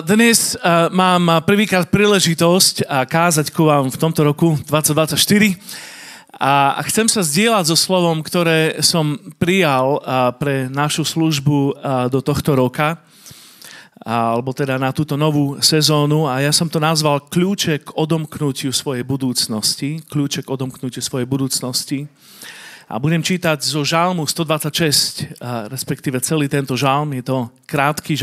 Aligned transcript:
Dnes 0.00 0.56
mám 0.92 1.44
prvýkrát 1.44 1.84
príležitosť 1.88 2.88
kázať 3.04 3.52
ku 3.52 3.68
vám 3.68 3.92
v 3.92 4.00
tomto 4.00 4.24
roku 4.24 4.56
2024 4.68 5.16
a 6.40 6.80
chcem 6.88 7.04
sa 7.04 7.20
zdieľať 7.20 7.68
so 7.68 7.76
slovom, 7.76 8.24
ktoré 8.24 8.80
som 8.80 9.20
prijal 9.36 10.00
pre 10.40 10.72
našu 10.72 11.04
službu 11.04 11.80
do 12.08 12.20
tohto 12.24 12.56
roka 12.56 13.02
alebo 14.00 14.56
teda 14.56 14.80
na 14.80 14.88
túto 14.96 15.20
novú 15.20 15.60
sezónu 15.60 16.24
a 16.24 16.40
ja 16.40 16.52
som 16.54 16.72
to 16.72 16.80
nazval 16.80 17.20
kľúček 17.28 17.92
k 17.92 17.94
odomknutiu 17.96 18.72
svojej 18.72 19.04
budúcnosti. 19.04 20.00
Kľúček 20.08 20.48
k 20.48 20.54
odomknutiu 20.56 21.04
svojej 21.04 21.28
budúcnosti. 21.28 22.08
A 22.88 22.96
budem 22.96 23.20
čítať 23.20 23.60
zo 23.60 23.84
žálmu 23.84 24.24
126, 24.24 25.36
respektíve 25.68 26.16
celý 26.24 26.48
tento 26.48 26.72
žálm, 26.72 27.12
je 27.20 27.24
to 27.28 27.38
krátky 27.68 28.16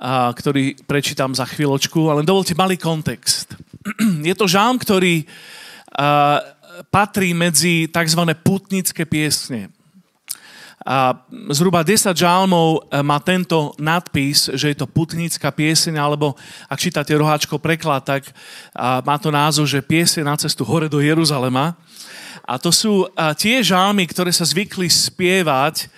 žálm 0.00 0.32
ktorý 0.32 0.80
prečítam 0.88 1.36
za 1.36 1.44
chvíľočku, 1.44 2.08
ale 2.08 2.24
dovolte 2.24 2.56
malý 2.56 2.80
kontext. 2.80 3.52
Je 4.28 4.32
to 4.32 4.48
žám, 4.48 4.80
ktorý 4.80 5.28
patrí 6.88 7.36
medzi 7.36 7.84
tzv. 7.92 8.22
putnické 8.40 9.04
piesne. 9.04 9.68
A 10.80 11.12
zhruba 11.52 11.84
10 11.84 12.16
žálmov 12.16 12.88
e, 12.88 13.04
má 13.04 13.20
tento 13.20 13.76
nadpis, 13.76 14.48
že 14.56 14.72
je 14.72 14.76
to 14.80 14.88
putnická 14.88 15.52
pieseň, 15.52 16.00
alebo 16.00 16.32
ak 16.72 16.80
čítate 16.80 17.12
roháčko 17.12 17.60
preklad, 17.60 18.00
tak 18.00 18.32
má 19.04 19.20
to 19.20 19.28
názov, 19.28 19.68
že 19.68 19.84
pieseň 19.84 20.24
na 20.24 20.40
cestu 20.40 20.64
hore 20.64 20.88
do 20.88 21.04
Jeruzalema. 21.04 21.76
A 22.48 22.56
to 22.56 22.72
sú 22.72 23.04
tie 23.36 23.60
žálmy, 23.60 24.08
ktoré 24.08 24.32
sa 24.32 24.48
zvykli 24.48 24.88
spievať 24.88 25.92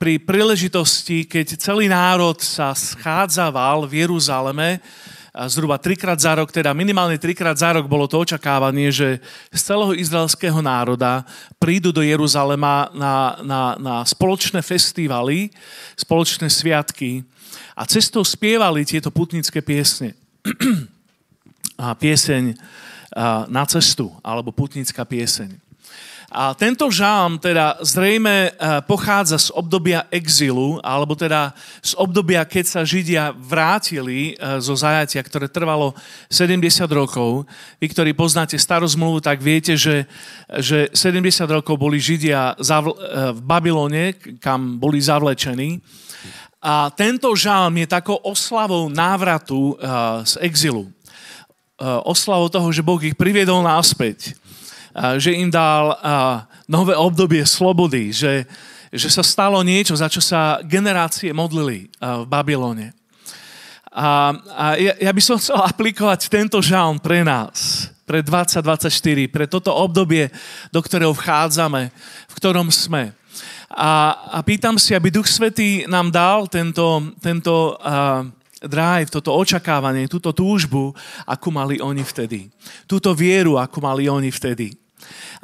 pri 0.00 0.14
príležitosti, 0.22 1.26
keď 1.28 1.58
celý 1.58 1.86
národ 1.86 2.38
sa 2.40 2.74
schádzal 2.74 3.86
v 3.86 4.06
Jeruzaleme, 4.06 4.78
zhruba 5.50 5.82
trikrát 5.82 6.14
za 6.14 6.38
rok, 6.38 6.54
teda 6.54 6.70
minimálne 6.70 7.18
trikrát 7.18 7.58
za 7.58 7.74
rok 7.74 7.90
bolo 7.90 8.06
to 8.06 8.22
očakávanie, 8.22 8.94
že 8.94 9.18
z 9.50 9.60
celého 9.60 9.90
izraelského 9.98 10.62
národa 10.62 11.26
prídu 11.58 11.90
do 11.90 12.06
Jeruzalema 12.06 12.94
na, 12.94 13.38
na, 13.42 13.62
na 13.74 13.94
spoločné 14.06 14.62
festivaly, 14.62 15.50
spoločné 15.98 16.46
sviatky 16.46 17.26
a 17.74 17.82
cestou 17.82 18.22
spievali 18.22 18.86
tieto 18.86 19.10
putnické 19.10 19.58
piesne. 19.58 20.14
a 21.78 21.94
pieseň 21.98 22.54
na 23.46 23.62
cestu, 23.66 24.10
alebo 24.26 24.50
putnická 24.50 25.06
pieseň. 25.06 25.63
A 26.34 26.50
tento 26.50 26.90
žám 26.90 27.38
teda 27.38 27.78
zrejme 27.78 28.50
e, 28.50 28.82
pochádza 28.90 29.38
z 29.38 29.54
obdobia 29.54 30.10
exilu, 30.10 30.82
alebo 30.82 31.14
teda 31.14 31.54
z 31.78 31.94
obdobia, 31.94 32.42
keď 32.42 32.64
sa 32.66 32.80
Židia 32.82 33.30
vrátili 33.30 34.34
e, 34.34 34.58
zo 34.58 34.74
zajatia, 34.74 35.22
ktoré 35.22 35.46
trvalo 35.46 35.94
70 36.26 36.90
rokov. 36.90 37.46
Vy, 37.78 37.86
ktorí 37.86 38.10
poznáte 38.18 38.58
starú 38.58 38.82
zmluvu, 38.82 39.22
tak 39.22 39.38
viete, 39.38 39.78
že, 39.78 40.10
že 40.58 40.90
70 40.90 41.22
rokov 41.46 41.78
boli 41.78 42.02
Židia 42.02 42.58
e, 42.58 42.66
v 43.30 43.38
Babylone, 43.38 44.18
kam 44.42 44.82
boli 44.82 44.98
zavlečení. 44.98 45.78
A 46.58 46.90
tento 46.98 47.30
žám 47.30 47.78
je 47.78 47.86
takou 47.86 48.18
oslavou 48.26 48.88
návratu 48.88 49.76
z 50.24 50.40
exilu. 50.40 50.88
Oslavou 52.08 52.48
toho, 52.48 52.72
že 52.72 52.80
Boh 52.80 52.96
ich 53.04 53.12
priviedol 53.12 53.60
náspäť 53.60 54.32
že 55.18 55.34
im 55.34 55.50
dal 55.50 55.98
nové 56.70 56.94
obdobie 56.94 57.42
slobody, 57.42 58.14
že, 58.14 58.46
že 58.94 59.08
sa 59.10 59.26
stalo 59.26 59.58
niečo, 59.66 59.98
za 59.98 60.06
čo 60.06 60.22
sa 60.22 60.62
generácie 60.62 61.34
modlili 61.34 61.90
v 61.98 62.26
Babylone. 62.30 62.94
A, 63.94 64.34
a 64.54 64.64
ja, 64.74 64.98
ja 64.98 65.12
by 65.14 65.22
som 65.22 65.38
chcel 65.38 65.54
aplikovať 65.62 66.26
tento 66.26 66.58
žalm 66.58 66.98
pre 66.98 67.22
nás, 67.22 67.86
pre 68.02 68.26
2024, 68.26 68.90
pre 69.30 69.46
toto 69.46 69.70
obdobie, 69.70 70.34
do 70.74 70.82
ktorého 70.82 71.14
vchádzame, 71.14 71.94
v 72.26 72.34
ktorom 72.34 72.74
sme. 72.74 73.14
A, 73.70 74.18
a 74.34 74.38
pýtam 74.42 74.78
si, 74.82 74.98
aby 74.98 75.14
Duch 75.14 75.30
Svetý 75.30 75.86
nám 75.86 76.10
dal 76.10 76.50
tento, 76.50 77.14
tento 77.22 77.78
uh, 77.78 78.26
drive, 78.62 79.10
toto 79.10 79.30
očakávanie, 79.34 80.10
túto 80.10 80.34
túžbu, 80.34 80.90
akú 81.22 81.54
mali 81.54 81.78
oni 81.78 82.02
vtedy. 82.02 82.50
Túto 82.90 83.14
vieru, 83.14 83.62
akú 83.62 83.78
mali 83.78 84.10
oni 84.10 84.30
vtedy. 84.34 84.74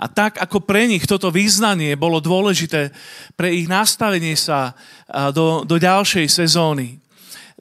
A 0.01 0.09
tak 0.09 0.41
ako 0.41 0.65
pre 0.65 0.89
nich 0.89 1.05
toto 1.05 1.29
význanie 1.29 1.97
bolo 1.99 2.21
dôležité 2.21 2.93
pre 3.37 3.53
ich 3.53 3.69
nastavenie 3.69 4.37
sa 4.37 4.73
do, 5.33 5.67
do 5.67 5.77
ďalšej 5.77 6.27
sezóny, 6.29 7.01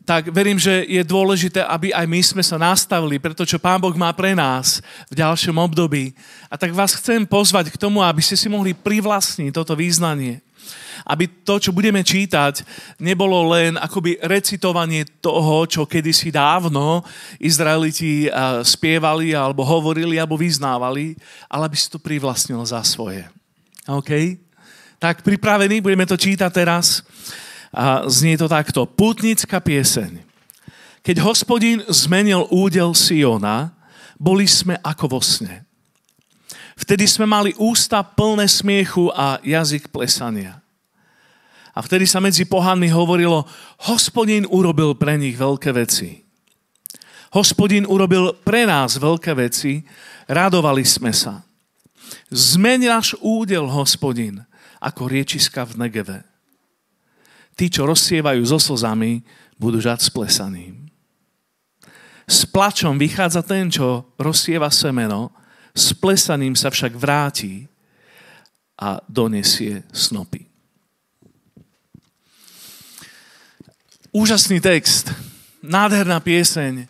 tak 0.09 0.33
verím, 0.33 0.57
že 0.57 0.89
je 0.89 1.05
dôležité, 1.05 1.61
aby 1.61 1.93
aj 1.93 2.05
my 2.09 2.21
sme 2.25 2.41
sa 2.41 2.57
nastavili, 2.57 3.21
pretože 3.21 3.61
Pán 3.61 3.77
Boh 3.77 3.93
má 3.93 4.09
pre 4.09 4.33
nás 4.33 4.81
v 5.05 5.21
ďalšom 5.21 5.53
období. 5.53 6.17
A 6.49 6.57
tak 6.57 6.73
vás 6.73 6.97
chcem 6.97 7.29
pozvať 7.29 7.69
k 7.69 7.77
tomu, 7.77 8.01
aby 8.01 8.17
ste 8.17 8.33
si 8.33 8.49
mohli 8.49 8.73
privlastniť 8.73 9.53
toto 9.53 9.77
význanie 9.77 10.41
aby 11.05 11.29
to, 11.45 11.61
čo 11.61 11.71
budeme 11.75 12.03
čítať, 12.03 12.65
nebolo 12.99 13.51
len 13.53 13.77
akoby 13.77 14.19
recitovanie 14.23 15.05
toho, 15.19 15.67
čo 15.69 15.87
kedysi 15.87 16.31
dávno 16.33 17.05
Izraeliti 17.39 18.27
spievali, 18.65 19.31
alebo 19.35 19.63
hovorili, 19.63 20.19
alebo 20.19 20.35
vyznávali, 20.39 21.15
ale 21.47 21.69
aby 21.69 21.77
si 21.77 21.87
to 21.87 22.01
privlastnil 22.01 22.63
za 22.65 22.83
svoje. 22.83 23.27
OK? 23.87 24.39
Tak 24.99 25.23
pripravení, 25.23 25.79
budeme 25.79 26.03
to 26.03 26.19
čítať 26.19 26.51
teraz. 26.51 27.05
A 27.69 28.09
znie 28.09 28.33
to 28.33 28.49
takto. 28.49 28.89
Putnická 28.89 29.61
pieseň. 29.61 30.25
Keď 30.99 31.21
hospodin 31.23 31.79
zmenil 31.87 32.49
údel 32.51 32.91
Siona, 32.97 33.71
boli 34.19 34.43
sme 34.49 34.75
ako 34.83 35.05
vo 35.17 35.21
sne. 35.23 35.63
Vtedy 36.75 37.07
sme 37.07 37.23
mali 37.27 37.55
ústa 37.55 38.03
plné 38.03 38.47
smiechu 38.47 39.07
a 39.15 39.39
jazyk 39.39 39.87
plesania. 39.91 40.59
A 41.79 41.83
vtedy 41.87 42.03
sa 42.03 42.19
medzi 42.19 42.43
pohanmi 42.43 42.91
hovorilo, 42.91 43.47
hospodin 43.87 44.43
urobil 44.51 44.99
pre 44.99 45.15
nich 45.15 45.39
veľké 45.39 45.71
veci. 45.71 46.27
Hospodin 47.31 47.87
urobil 47.87 48.35
pre 48.43 48.67
nás 48.67 48.99
veľké 48.99 49.31
veci, 49.39 49.87
radovali 50.27 50.83
sme 50.83 51.15
sa. 51.15 51.39
Zmeň 52.35 52.79
náš 52.83 53.15
údel, 53.23 53.63
hospodin, 53.63 54.43
ako 54.83 55.07
riečiska 55.07 55.63
v 55.71 55.87
Negeve. 55.87 56.19
Tí, 57.55 57.71
čo 57.71 57.87
rozsievajú 57.87 58.43
so 58.43 58.59
slzami, 58.59 59.23
budú 59.55 59.79
žať 59.79 60.03
s 60.03 60.09
plesaným. 60.11 60.91
S 62.27 62.43
plačom 62.43 62.99
vychádza 62.99 63.39
ten, 63.39 63.71
čo 63.71 64.03
rozsieva 64.19 64.67
semeno, 64.67 65.31
s 65.71 65.95
plesaním 65.95 66.59
sa 66.59 66.67
však 66.75 66.91
vráti 66.99 67.71
a 68.75 68.99
donesie 69.07 69.87
snopy. 69.95 70.48
Úžasný 74.09 74.57
text, 74.57 75.13
nádherná 75.61 76.17
pieseň, 76.17 76.89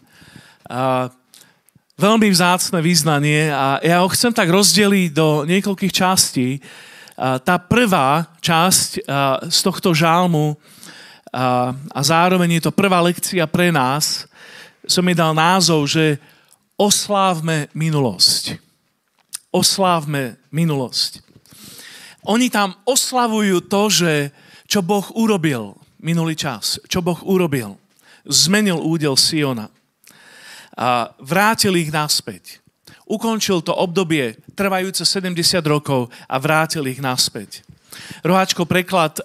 a 0.72 1.12
veľmi 2.00 2.32
vzácne 2.32 2.80
význanie 2.80 3.52
a 3.52 3.76
ja 3.84 4.00
ho 4.00 4.08
chcem 4.08 4.32
tak 4.32 4.48
rozdeliť 4.48 5.12
do 5.12 5.44
niekoľkých 5.44 5.92
častí. 5.92 6.64
A 7.20 7.36
tá 7.44 7.60
prvá 7.60 8.24
časť 8.40 9.04
z 9.52 9.60
tohto 9.60 9.92
žálmu 9.92 10.56
a, 11.36 11.76
a 11.76 12.00
zároveň 12.00 12.56
je 12.56 12.72
to 12.72 12.72
prvá 12.72 13.04
lekcia 13.04 13.44
pre 13.52 13.68
nás, 13.68 14.24
som 14.88 15.04
mi 15.04 15.12
dal 15.12 15.36
názov, 15.36 15.92
že 15.92 16.24
oslávme 16.80 17.68
minulosť. 17.76 18.56
Oslávme 19.52 20.40
minulosť. 20.56 21.20
Oni 22.32 22.48
tam 22.48 22.80
oslavujú 22.88 23.60
to, 23.68 23.92
že 23.92 24.32
čo 24.72 24.80
Boh 24.80 25.04
urobil 25.20 25.76
minulý 26.00 26.36
čas. 26.36 26.80
Čo 26.88 27.04
Boh 27.04 27.20
urobil? 27.28 27.76
Zmenil 28.28 28.80
údel 28.80 29.16
Siona. 29.20 29.70
A 30.80 31.12
vrátil 31.20 31.76
ich 31.76 31.92
naspäť. 31.92 32.64
Ukončil 33.10 33.60
to 33.66 33.76
obdobie 33.76 34.38
trvajúce 34.54 35.04
70 35.04 35.60
rokov 35.66 36.08
a 36.30 36.36
vrátil 36.40 36.88
ich 36.88 37.04
naspäť. 37.04 37.68
Roháčko 38.24 38.64
preklad 38.64 39.20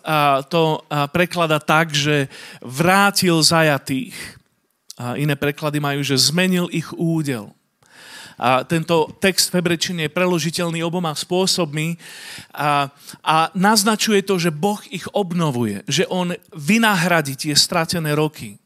to 0.51 0.83
preklada 1.13 1.61
tak, 1.61 1.95
že 1.95 2.27
vrátil 2.65 3.39
zajatých. 3.39 4.17
A 4.95 5.19
iné 5.21 5.35
preklady 5.39 5.79
majú, 5.83 6.01
že 6.03 6.19
zmenil 6.19 6.67
ich 6.75 6.91
údel. 6.95 7.51
A 8.35 8.67
tento 8.67 9.15
text 9.23 9.55
v 9.55 9.63
hebrečine 9.63 10.07
je 10.07 10.15
preložiteľný 10.15 10.83
oboma 10.83 11.15
spôsobmi 11.15 11.97
a, 12.51 12.91
a 13.23 13.37
naznačuje 13.55 14.27
to, 14.27 14.39
že 14.43 14.51
Boh 14.51 14.83
ich 14.91 15.07
obnovuje, 15.15 15.87
že 15.87 16.05
On 16.11 16.35
vynahradí 16.53 17.39
tie 17.39 17.55
stratené 17.55 18.15
roky 18.15 18.59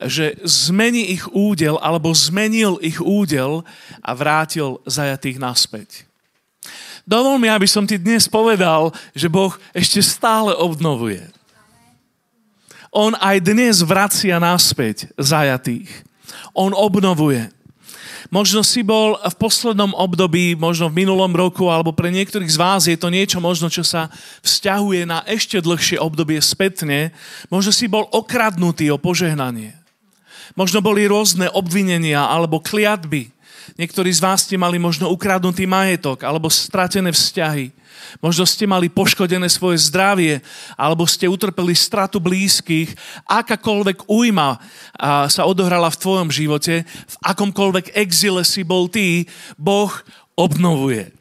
že 0.00 0.40
zmení 0.48 1.12
ich 1.12 1.28
údel 1.28 1.76
alebo 1.76 2.16
zmenil 2.16 2.80
ich 2.80 2.96
údel 3.04 3.60
a 4.00 4.16
vrátil 4.16 4.80
zajatých 4.88 5.36
naspäť. 5.36 6.08
Dovol 7.04 7.36
mi, 7.36 7.52
aby 7.52 7.68
som 7.68 7.84
ti 7.84 8.00
dnes 8.00 8.24
povedal, 8.24 8.96
že 9.12 9.28
Boh 9.28 9.52
ešte 9.76 10.00
stále 10.00 10.56
obnovuje. 10.56 11.20
On 12.90 13.14
aj 13.14 13.44
dnes 13.44 13.82
vracia 13.86 14.40
naspäť 14.40 15.12
zajatých. 15.14 15.90
On 16.56 16.74
obnovuje. 16.74 17.52
Možno 18.30 18.62
si 18.62 18.86
bol 18.86 19.18
v 19.18 19.36
poslednom 19.42 19.90
období, 19.90 20.54
možno 20.54 20.86
v 20.86 21.02
minulom 21.02 21.34
roku, 21.34 21.66
alebo 21.66 21.90
pre 21.90 22.14
niektorých 22.14 22.54
z 22.54 22.60
vás 22.62 22.82
je 22.86 22.94
to 22.94 23.10
niečo 23.10 23.42
možno, 23.42 23.66
čo 23.66 23.82
sa 23.82 24.06
vzťahuje 24.46 25.02
na 25.02 25.26
ešte 25.26 25.58
dlhšie 25.58 25.98
obdobie 25.98 26.38
spätne. 26.38 27.10
Možno 27.50 27.74
si 27.74 27.90
bol 27.90 28.06
okradnutý 28.06 28.86
o 28.94 29.02
požehnanie. 29.02 29.74
Možno 30.54 30.78
boli 30.78 31.10
rôzne 31.10 31.50
obvinenia 31.50 32.22
alebo 32.30 32.62
kliatby. 32.62 33.34
Niektorí 33.78 34.10
z 34.12 34.20
vás 34.20 34.44
ste 34.44 34.60
mali 34.60 34.80
možno 34.80 35.08
ukradnutý 35.12 35.64
majetok 35.64 36.24
alebo 36.26 36.50
stratené 36.52 37.12
vzťahy. 37.14 37.72
Možno 38.18 38.48
ste 38.48 38.64
mali 38.64 38.88
poškodené 38.88 39.46
svoje 39.52 39.76
zdravie, 39.86 40.40
alebo 40.74 41.04
ste 41.04 41.28
utrpeli 41.28 41.76
stratu 41.76 42.16
blízkych. 42.18 42.96
Akákoľvek 43.28 44.08
újma 44.08 44.56
sa 45.28 45.42
odohrala 45.44 45.92
v 45.92 46.00
tvojom 46.00 46.28
živote, 46.32 46.82
v 46.88 47.16
akomkoľvek 47.20 47.92
exile 47.94 48.42
si 48.42 48.64
bol 48.64 48.88
ty, 48.88 49.28
Boh 49.54 49.92
obnovuje. 50.32 51.12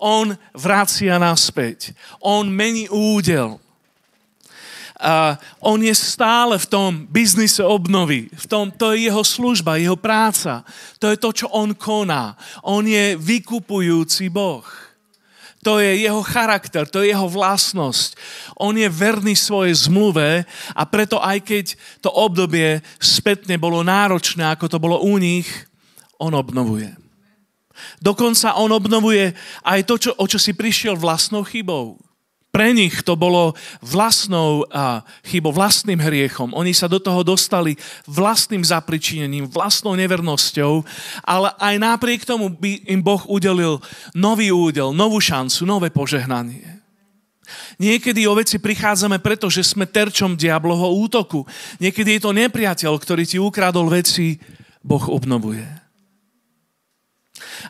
On 0.00 0.32
vracia 0.56 1.20
naspäť. 1.20 1.92
On 2.24 2.48
mení 2.48 2.88
údel. 2.88 3.60
A 5.00 5.40
on 5.64 5.80
je 5.80 5.96
stále 5.96 6.60
v 6.60 6.66
tom 6.68 6.90
biznise 7.08 7.64
obnovy. 7.64 8.28
V 8.36 8.46
tom, 8.46 8.68
to 8.68 8.92
je 8.92 9.08
jeho 9.08 9.24
služba, 9.24 9.80
jeho 9.80 9.96
práca. 9.96 10.60
To 11.00 11.08
je 11.08 11.16
to, 11.16 11.30
čo 11.32 11.46
on 11.48 11.72
koná. 11.72 12.36
On 12.62 12.84
je 12.84 13.16
vykupujúci 13.16 14.28
Boh. 14.28 14.64
To 15.60 15.76
je 15.76 16.08
jeho 16.08 16.24
charakter, 16.24 16.88
to 16.88 17.04
je 17.04 17.12
jeho 17.12 17.28
vlastnosť. 17.28 18.16
On 18.56 18.72
je 18.72 18.88
verný 18.88 19.36
svojej 19.36 19.76
zmluve 19.76 20.48
a 20.72 20.82
preto 20.88 21.20
aj 21.20 21.44
keď 21.44 21.64
to 22.00 22.08
obdobie 22.08 22.80
spätne 22.96 23.60
bolo 23.60 23.84
náročné, 23.84 24.40
ako 24.48 24.72
to 24.72 24.78
bolo 24.80 25.04
u 25.04 25.20
nich, 25.20 25.48
on 26.16 26.32
obnovuje. 26.32 26.96
Dokonca 28.00 28.56
on 28.56 28.72
obnovuje 28.72 29.36
aj 29.64 29.80
to, 29.84 29.94
čo, 30.00 30.10
o 30.16 30.24
čo 30.24 30.40
si 30.40 30.56
prišiel 30.56 30.96
vlastnou 30.96 31.44
chybou. 31.44 32.00
Pre 32.50 32.74
nich 32.74 33.06
to 33.06 33.14
bolo 33.14 33.54
vlastnou 33.78 34.66
a, 34.74 35.06
chybou, 35.22 35.54
vlastným 35.54 36.02
hriechom. 36.02 36.50
Oni 36.50 36.74
sa 36.74 36.90
do 36.90 36.98
toho 36.98 37.22
dostali 37.22 37.78
vlastným 38.10 38.66
zapričinením, 38.66 39.46
vlastnou 39.46 39.94
nevernosťou, 39.94 40.82
ale 41.22 41.54
aj 41.62 41.74
napriek 41.78 42.26
tomu 42.26 42.50
by 42.50 42.90
im 42.90 42.98
Boh 42.98 43.22
udelil 43.30 43.78
nový 44.18 44.50
údel, 44.50 44.90
novú 44.90 45.22
šancu, 45.22 45.62
nové 45.62 45.94
požehnanie. 45.94 46.82
Niekedy 47.78 48.26
o 48.26 48.34
veci 48.34 48.58
prichádzame 48.58 49.22
preto, 49.22 49.46
že 49.46 49.62
sme 49.62 49.86
terčom 49.86 50.34
diabloho 50.34 50.90
útoku. 51.02 51.46
Niekedy 51.78 52.18
je 52.18 52.22
to 52.22 52.34
nepriateľ, 52.34 52.98
ktorý 52.98 53.26
ti 53.26 53.38
ukradol 53.38 53.86
veci, 53.90 54.42
Boh 54.82 55.06
obnovuje. 55.06 55.66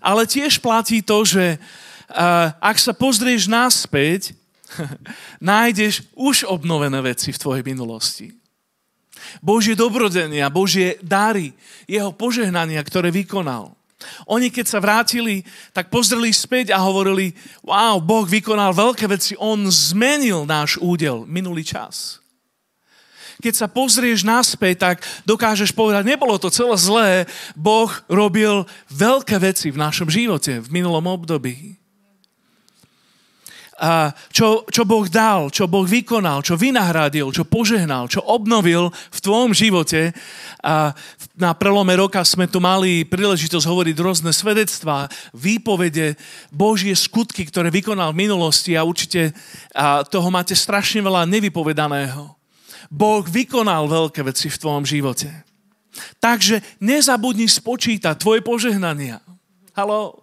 Ale 0.01 0.25
tiež 0.25 0.65
platí 0.65 1.05
to, 1.05 1.21
že 1.29 1.61
ak 2.61 2.77
sa 2.81 2.97
pozrieš 2.97 3.45
naspäť, 3.45 4.40
nájdeš 5.43 6.07
už 6.15 6.47
obnovené 6.47 7.01
veci 7.03 7.33
v 7.33 7.41
tvojej 7.41 7.65
minulosti. 7.67 8.33
Božie 9.45 9.77
dobrodenia, 9.77 10.51
Božie 10.51 10.97
dary, 11.05 11.53
jeho 11.85 12.11
požehnania, 12.11 12.81
ktoré 12.83 13.13
vykonal. 13.13 13.77
Oni 14.33 14.49
keď 14.49 14.67
sa 14.67 14.81
vrátili, 14.81 15.45
tak 15.77 15.93
pozreli 15.93 16.33
späť 16.33 16.73
a 16.73 16.81
hovorili, 16.81 17.37
wow, 17.61 18.01
Boh 18.01 18.25
vykonal 18.25 18.73
veľké 18.73 19.05
veci, 19.05 19.37
On 19.37 19.61
zmenil 19.69 20.49
náš 20.49 20.81
údel 20.81 21.29
minulý 21.29 21.61
čas. 21.69 22.17
Keď 23.41 23.55
sa 23.57 23.69
pozrieš 23.73 24.25
naspäť, 24.25 24.77
tak 24.77 24.97
dokážeš 25.25 25.73
povedať, 25.73 26.05
nebolo 26.05 26.37
to 26.37 26.53
celé 26.53 26.77
zlé, 26.77 27.11
Boh 27.57 27.89
robil 28.09 28.69
veľké 28.93 29.37
veci 29.41 29.73
v 29.73 29.81
našom 29.81 30.09
živote 30.13 30.61
v 30.61 30.69
minulom 30.69 31.05
období 31.09 31.80
čo, 34.29 34.69
čo 34.69 34.83
Boh 34.85 35.09
dal, 35.09 35.49
čo 35.49 35.65
Boh 35.65 35.89
vykonal, 35.89 36.45
čo 36.45 36.61
vynahradil, 36.61 37.33
čo 37.33 37.49
požehnal, 37.49 38.13
čo 38.13 38.21
obnovil 38.21 38.93
v 38.93 39.19
tvojom 39.19 39.57
živote. 39.57 40.13
A 40.61 40.93
na 41.41 41.57
prelome 41.57 41.97
roka 41.97 42.21
sme 42.21 42.45
tu 42.45 42.61
mali 42.61 43.09
príležitosť 43.09 43.65
hovoriť 43.65 43.97
rôzne 43.97 44.33
svedectvá, 44.37 45.09
výpovede, 45.33 46.21
Božie 46.53 46.93
skutky, 46.93 47.49
ktoré 47.49 47.73
vykonal 47.73 48.13
v 48.13 48.29
minulosti 48.29 48.77
a 48.77 48.85
určite 48.85 49.33
a 49.73 50.05
toho 50.05 50.29
máte 50.29 50.53
strašne 50.53 51.01
veľa 51.01 51.25
nevypovedaného. 51.25 52.37
Boh 52.93 53.25
vykonal 53.25 53.89
veľké 53.89 54.21
veci 54.21 54.53
v 54.53 54.61
tvojom 54.61 54.85
živote. 54.85 55.31
Takže 56.21 56.61
nezabudni 56.85 57.49
spočítať 57.49 58.21
tvoje 58.21 58.45
požehnania. 58.45 59.25
Halo? 59.73 60.20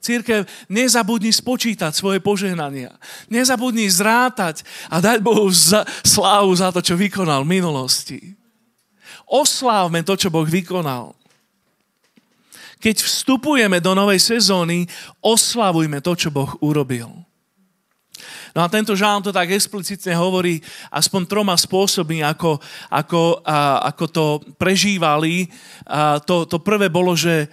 Církev, 0.00 0.48
nezabudni 0.72 1.28
spočítať 1.28 1.92
svoje 1.92 2.24
požehnania. 2.24 2.96
Nezabudni 3.28 3.84
zrátať 3.92 4.64
a 4.88 4.96
dať 4.96 5.20
Bohu 5.20 5.52
za, 5.52 5.84
slávu 6.00 6.56
za 6.56 6.72
to, 6.72 6.80
čo 6.80 6.96
vykonal 6.96 7.44
v 7.44 7.60
minulosti. 7.60 8.20
Oslávme 9.28 10.00
to, 10.00 10.16
čo 10.16 10.32
Boh 10.32 10.48
vykonal. 10.48 11.12
Keď 12.80 12.96
vstupujeme 13.04 13.76
do 13.84 13.92
novej 13.92 14.24
sezóny, 14.24 14.88
oslavujme 15.20 16.00
to, 16.00 16.16
čo 16.16 16.32
Boh 16.32 16.48
urobil. 16.64 17.12
No 18.56 18.66
a 18.66 18.72
tento 18.72 18.96
žálm 18.96 19.22
to 19.22 19.30
tak 19.30 19.52
explicitne 19.52 20.16
hovorí 20.16 20.58
aspoň 20.90 21.28
troma 21.28 21.54
spôsobmi, 21.54 22.24
ako, 22.24 22.58
ako, 22.90 23.44
a, 23.44 23.84
ako 23.94 24.04
to 24.10 24.24
prežívali. 24.56 25.46
A 25.86 26.18
to, 26.24 26.48
to 26.48 26.58
prvé 26.58 26.90
bolo, 26.90 27.14
že, 27.14 27.46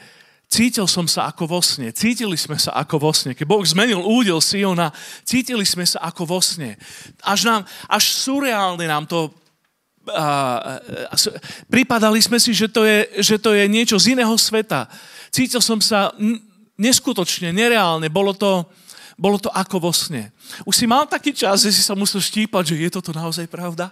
Cítil 0.48 0.88
som 0.88 1.04
sa 1.12 1.28
ako 1.28 1.44
vo 1.44 1.60
sne. 1.60 1.92
Cítili 1.92 2.40
sme 2.40 2.56
sa 2.56 2.72
ako 2.80 3.04
vo 3.04 3.12
sne. 3.12 3.36
Keď 3.36 3.44
Boh 3.44 3.60
zmenil 3.68 4.00
údel 4.00 4.40
Siona, 4.40 4.96
cítili 5.28 5.68
sme 5.68 5.84
sa 5.84 6.00
ako 6.08 6.24
vo 6.24 6.40
sne. 6.40 6.80
Až, 7.20 7.44
nám, 7.44 7.62
až 7.92 8.04
surreálne 8.16 8.88
nám 8.88 9.04
to 9.12 9.28
a, 10.08 10.80
a, 11.12 11.16
pripadali 11.68 12.24
sme 12.24 12.40
si, 12.40 12.56
že 12.56 12.72
to, 12.72 12.88
je, 12.88 13.12
že 13.20 13.36
to 13.44 13.52
je 13.52 13.68
niečo 13.68 14.00
z 14.00 14.16
iného 14.16 14.32
sveta. 14.40 14.88
Cítil 15.36 15.60
som 15.60 15.84
sa 15.84 16.16
neskutočne, 16.80 17.52
nereálne. 17.52 18.08
Bolo 18.08 18.32
to, 18.32 18.64
bolo 19.20 19.36
to 19.36 19.52
ako 19.52 19.84
vo 19.84 19.92
sne. 19.92 20.32
Už 20.64 20.80
si 20.80 20.86
mal 20.88 21.04
taký 21.12 21.36
čas, 21.36 21.68
že 21.68 21.76
si 21.76 21.84
sa 21.84 21.92
musel 21.92 22.24
štípať, 22.24 22.72
že 22.72 22.76
je 22.80 22.92
toto 22.94 23.12
naozaj 23.12 23.52
pravda? 23.52 23.92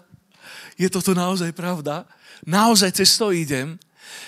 Je 0.79 0.87
toto 0.87 1.11
naozaj 1.11 1.51
pravda? 1.51 2.07
Naozaj 2.47 2.95
cez 2.95 3.11
to 3.19 3.35
idem? 3.35 3.75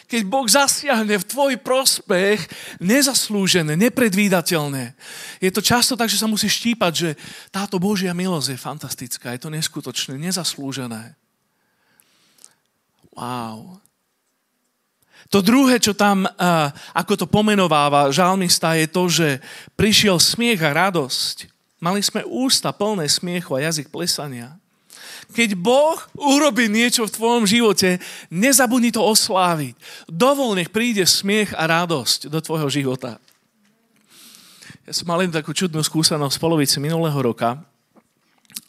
Keď 0.08 0.22
Boh 0.24 0.48
zasiahne 0.48 1.20
v 1.20 1.28
tvoj 1.28 1.54
prospech, 1.60 2.48
nezaslúžené, 2.80 3.76
nepredvídateľné. 3.76 4.96
Je 5.44 5.52
to 5.52 5.60
často 5.60 6.00
tak, 6.00 6.08
že 6.08 6.20
sa 6.20 6.32
musíš 6.32 6.60
štípať, 6.64 6.94
že 6.96 7.10
táto 7.52 7.76
Božia 7.78 8.16
milosť 8.16 8.56
je 8.56 8.60
fantastická, 8.60 9.36
je 9.36 9.42
to 9.44 9.50
neskutočné, 9.52 10.16
nezaslúžené. 10.16 11.18
Wow. 13.18 13.82
To 15.28 15.44
druhé, 15.44 15.82
čo 15.82 15.92
tam, 15.92 16.24
ako 16.96 17.14
to 17.20 17.26
pomenováva 17.28 18.14
žalmista, 18.16 18.80
je 18.80 18.88
to, 18.88 19.04
že 19.12 19.44
prišiel 19.76 20.24
smiech 20.24 20.64
a 20.64 20.72
radosť. 20.72 21.52
Mali 21.84 22.00
sme 22.00 22.24
ústa 22.24 22.72
plné 22.72 23.06
smiechu 23.12 23.58
a 23.58 23.66
jazyk 23.66 23.92
plesania. 23.92 24.56
Keď 25.36 25.60
Boh 25.60 26.00
urobí 26.16 26.72
niečo 26.72 27.04
v 27.04 27.16
tvojom 27.16 27.44
živote, 27.44 28.00
nezabudni 28.32 28.96
to 28.96 29.04
osláviť. 29.04 29.76
Dovol, 30.08 30.56
nech 30.56 30.72
príde 30.72 31.04
smiech 31.04 31.52
a 31.52 31.68
radosť 31.68 32.32
do 32.32 32.40
tvojho 32.40 32.72
života. 32.72 33.20
Ja 34.88 34.94
som 34.96 35.12
mal 35.12 35.20
len 35.20 35.36
takú 35.36 35.52
čudnú 35.52 35.84
skúsenosť 35.84 36.40
v 36.40 36.44
polovici 36.44 36.80
minulého 36.80 37.20
roka. 37.20 37.60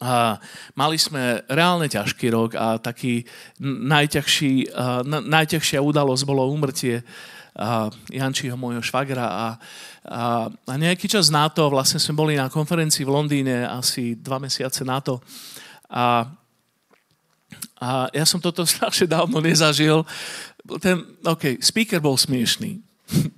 A 0.02 0.38
mali 0.74 0.98
sme 0.98 1.42
reálne 1.46 1.86
ťažký 1.86 2.26
rok 2.30 2.50
a 2.54 2.78
taký 2.78 3.22
najťažší, 3.62 4.74
najťažšia 5.06 5.78
udalosť 5.78 6.22
bolo 6.26 6.46
umrtie 6.50 7.02
Jančiho, 8.10 8.54
môjho 8.54 8.78
švagra 8.78 9.26
a, 9.26 9.46
a, 10.06 10.46
a 10.46 10.72
nejaký 10.78 11.10
čas 11.10 11.26
na 11.34 11.50
to, 11.50 11.66
vlastne 11.66 11.98
sme 11.98 12.14
boli 12.14 12.38
na 12.38 12.46
konferencii 12.46 13.02
v 13.02 13.14
Londýne 13.14 13.66
asi 13.66 14.14
dva 14.14 14.38
mesiace 14.38 14.86
na 14.86 15.02
to 15.02 15.18
a 15.90 16.30
a 17.78 18.10
ja 18.10 18.24
som 18.26 18.42
toto 18.42 18.66
strašne 18.68 19.06
dávno 19.06 19.38
nezažil. 19.38 20.02
Ten, 20.82 21.06
OK, 21.24 21.62
speaker 21.62 22.02
bol 22.02 22.18
smiešný. 22.18 22.82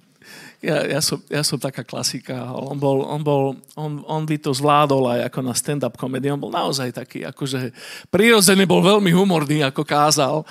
ja, 0.60 0.84
ja, 0.84 1.00
som, 1.00 1.20
ja 1.28 1.40
som 1.40 1.60
taká 1.60 1.80
klasika. 1.84 2.52
On, 2.52 2.76
bol, 2.76 3.04
on, 3.04 3.20
bol, 3.24 3.56
on, 3.76 4.04
on 4.04 4.22
by 4.28 4.36
to 4.40 4.52
zvládol 4.52 5.08
aj 5.08 5.32
ako 5.32 5.40
na 5.44 5.54
stand-up 5.56 5.94
komedii. 5.96 6.32
On 6.32 6.40
bol 6.40 6.52
naozaj 6.52 6.92
taký, 6.92 7.24
akože 7.24 7.72
prirodzene 8.12 8.68
bol 8.68 8.84
veľmi 8.84 9.12
humorný, 9.12 9.64
ako 9.64 9.84
kázal. 9.84 10.44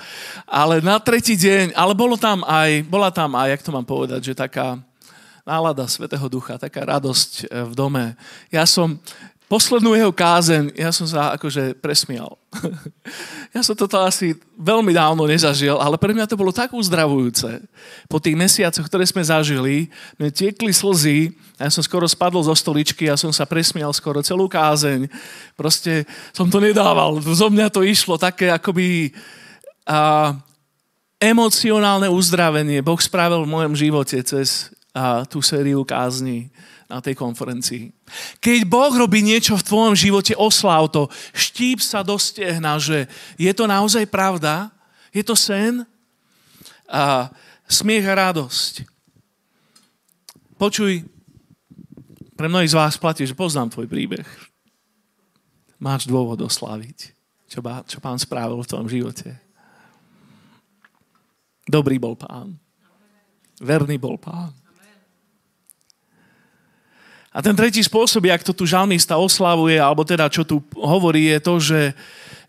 Ale 0.46 0.82
na 0.82 0.98
tretí 0.98 1.38
deň, 1.38 1.74
ale 1.78 1.92
bolo 1.94 2.18
tam 2.18 2.42
aj, 2.46 2.86
bola 2.90 3.10
tam 3.14 3.38
aj, 3.38 3.58
jak 3.58 3.64
to 3.66 3.74
mám 3.74 3.86
povedať, 3.86 4.32
že 4.32 4.38
taká 4.38 4.78
nálada 5.46 5.86
Svetého 5.90 6.26
Ducha, 6.30 6.60
taká 6.60 6.86
radosť 6.86 7.30
eh, 7.46 7.66
v 7.66 7.72
dome. 7.74 8.04
Ja 8.54 8.66
som, 8.66 8.98
poslednú 9.50 9.98
jeho 9.98 10.14
kázeň, 10.14 10.78
ja 10.78 10.94
som 10.94 11.10
sa 11.10 11.34
akože 11.34 11.74
presmial. 11.82 12.38
ja 13.54 13.66
som 13.66 13.74
toto 13.74 13.98
asi 13.98 14.38
veľmi 14.54 14.94
dávno 14.94 15.26
nezažil, 15.26 15.74
ale 15.74 15.98
pre 15.98 16.14
mňa 16.14 16.30
to 16.30 16.38
bolo 16.38 16.54
tak 16.54 16.70
uzdravujúce. 16.70 17.58
Po 18.06 18.22
tých 18.22 18.38
mesiacoch, 18.38 18.86
ktoré 18.86 19.02
sme 19.10 19.26
zažili, 19.26 19.90
mne 20.22 20.30
tiekli 20.30 20.70
slzy, 20.70 21.34
ja 21.58 21.66
som 21.66 21.82
skoro 21.82 22.06
spadol 22.06 22.46
zo 22.46 22.54
stoličky 22.54 23.10
a 23.10 23.18
som 23.18 23.34
sa 23.34 23.42
presmial 23.42 23.90
skoro 23.90 24.22
celú 24.22 24.46
kázeň. 24.46 25.10
Proste 25.58 26.06
som 26.30 26.46
to 26.46 26.62
nedával. 26.62 27.18
Zo 27.18 27.50
mňa 27.50 27.74
to 27.74 27.82
išlo 27.82 28.14
také 28.22 28.54
akoby 28.54 29.10
a, 29.82 30.30
emocionálne 31.18 32.06
uzdravenie. 32.06 32.86
Boh 32.86 33.02
spravil 33.02 33.42
v 33.42 33.50
mojom 33.50 33.74
živote 33.74 34.22
cez 34.22 34.70
a, 34.94 35.26
tú 35.26 35.42
sériu 35.42 35.82
kázni 35.82 36.54
na 36.90 36.98
tej 36.98 37.14
konferencii. 37.14 37.94
Keď 38.42 38.66
Boh 38.66 38.90
robí 38.90 39.22
niečo 39.22 39.54
v 39.54 39.62
tvojom 39.62 39.94
živote, 39.94 40.34
osláv 40.34 40.90
to. 40.90 41.06
Štíp 41.30 41.78
sa 41.78 42.02
do 42.02 42.18
stehna, 42.18 42.82
že 42.82 43.06
je 43.38 43.52
to 43.54 43.70
naozaj 43.70 44.02
pravda, 44.10 44.74
je 45.14 45.22
to 45.22 45.38
sen 45.38 45.86
a 46.90 47.30
smiech 47.70 48.02
a 48.10 48.18
radosť. 48.18 48.82
Počuj, 50.58 51.06
pre 52.34 52.50
mnohých 52.50 52.74
z 52.74 52.78
vás 52.78 52.98
platí, 52.98 53.22
že 53.24 53.38
poznám 53.38 53.70
tvoj 53.70 53.86
príbeh. 53.86 54.26
Máš 55.80 56.04
dôvod 56.04 56.36
osláviť, 56.44 57.16
čo, 57.48 57.64
bá, 57.64 57.80
čo 57.88 58.02
pán 58.02 58.20
spravil 58.20 58.60
v 58.60 58.68
tvojom 58.68 58.88
živote. 58.90 59.32
Dobrý 61.64 61.96
bol 61.96 62.18
pán. 62.18 62.58
Verný 63.62 63.96
bol 63.96 64.20
pán. 64.20 64.59
A 67.30 67.38
ten 67.38 67.54
tretí 67.54 67.78
spôsob, 67.78 68.26
jak 68.26 68.42
to 68.42 68.50
tu 68.50 68.66
žalmista 68.66 69.14
oslavuje, 69.14 69.78
alebo 69.78 70.02
teda 70.02 70.26
čo 70.26 70.42
tu 70.42 70.58
hovorí, 70.74 71.30
je 71.30 71.38
to, 71.38 71.54
že, 71.62 71.82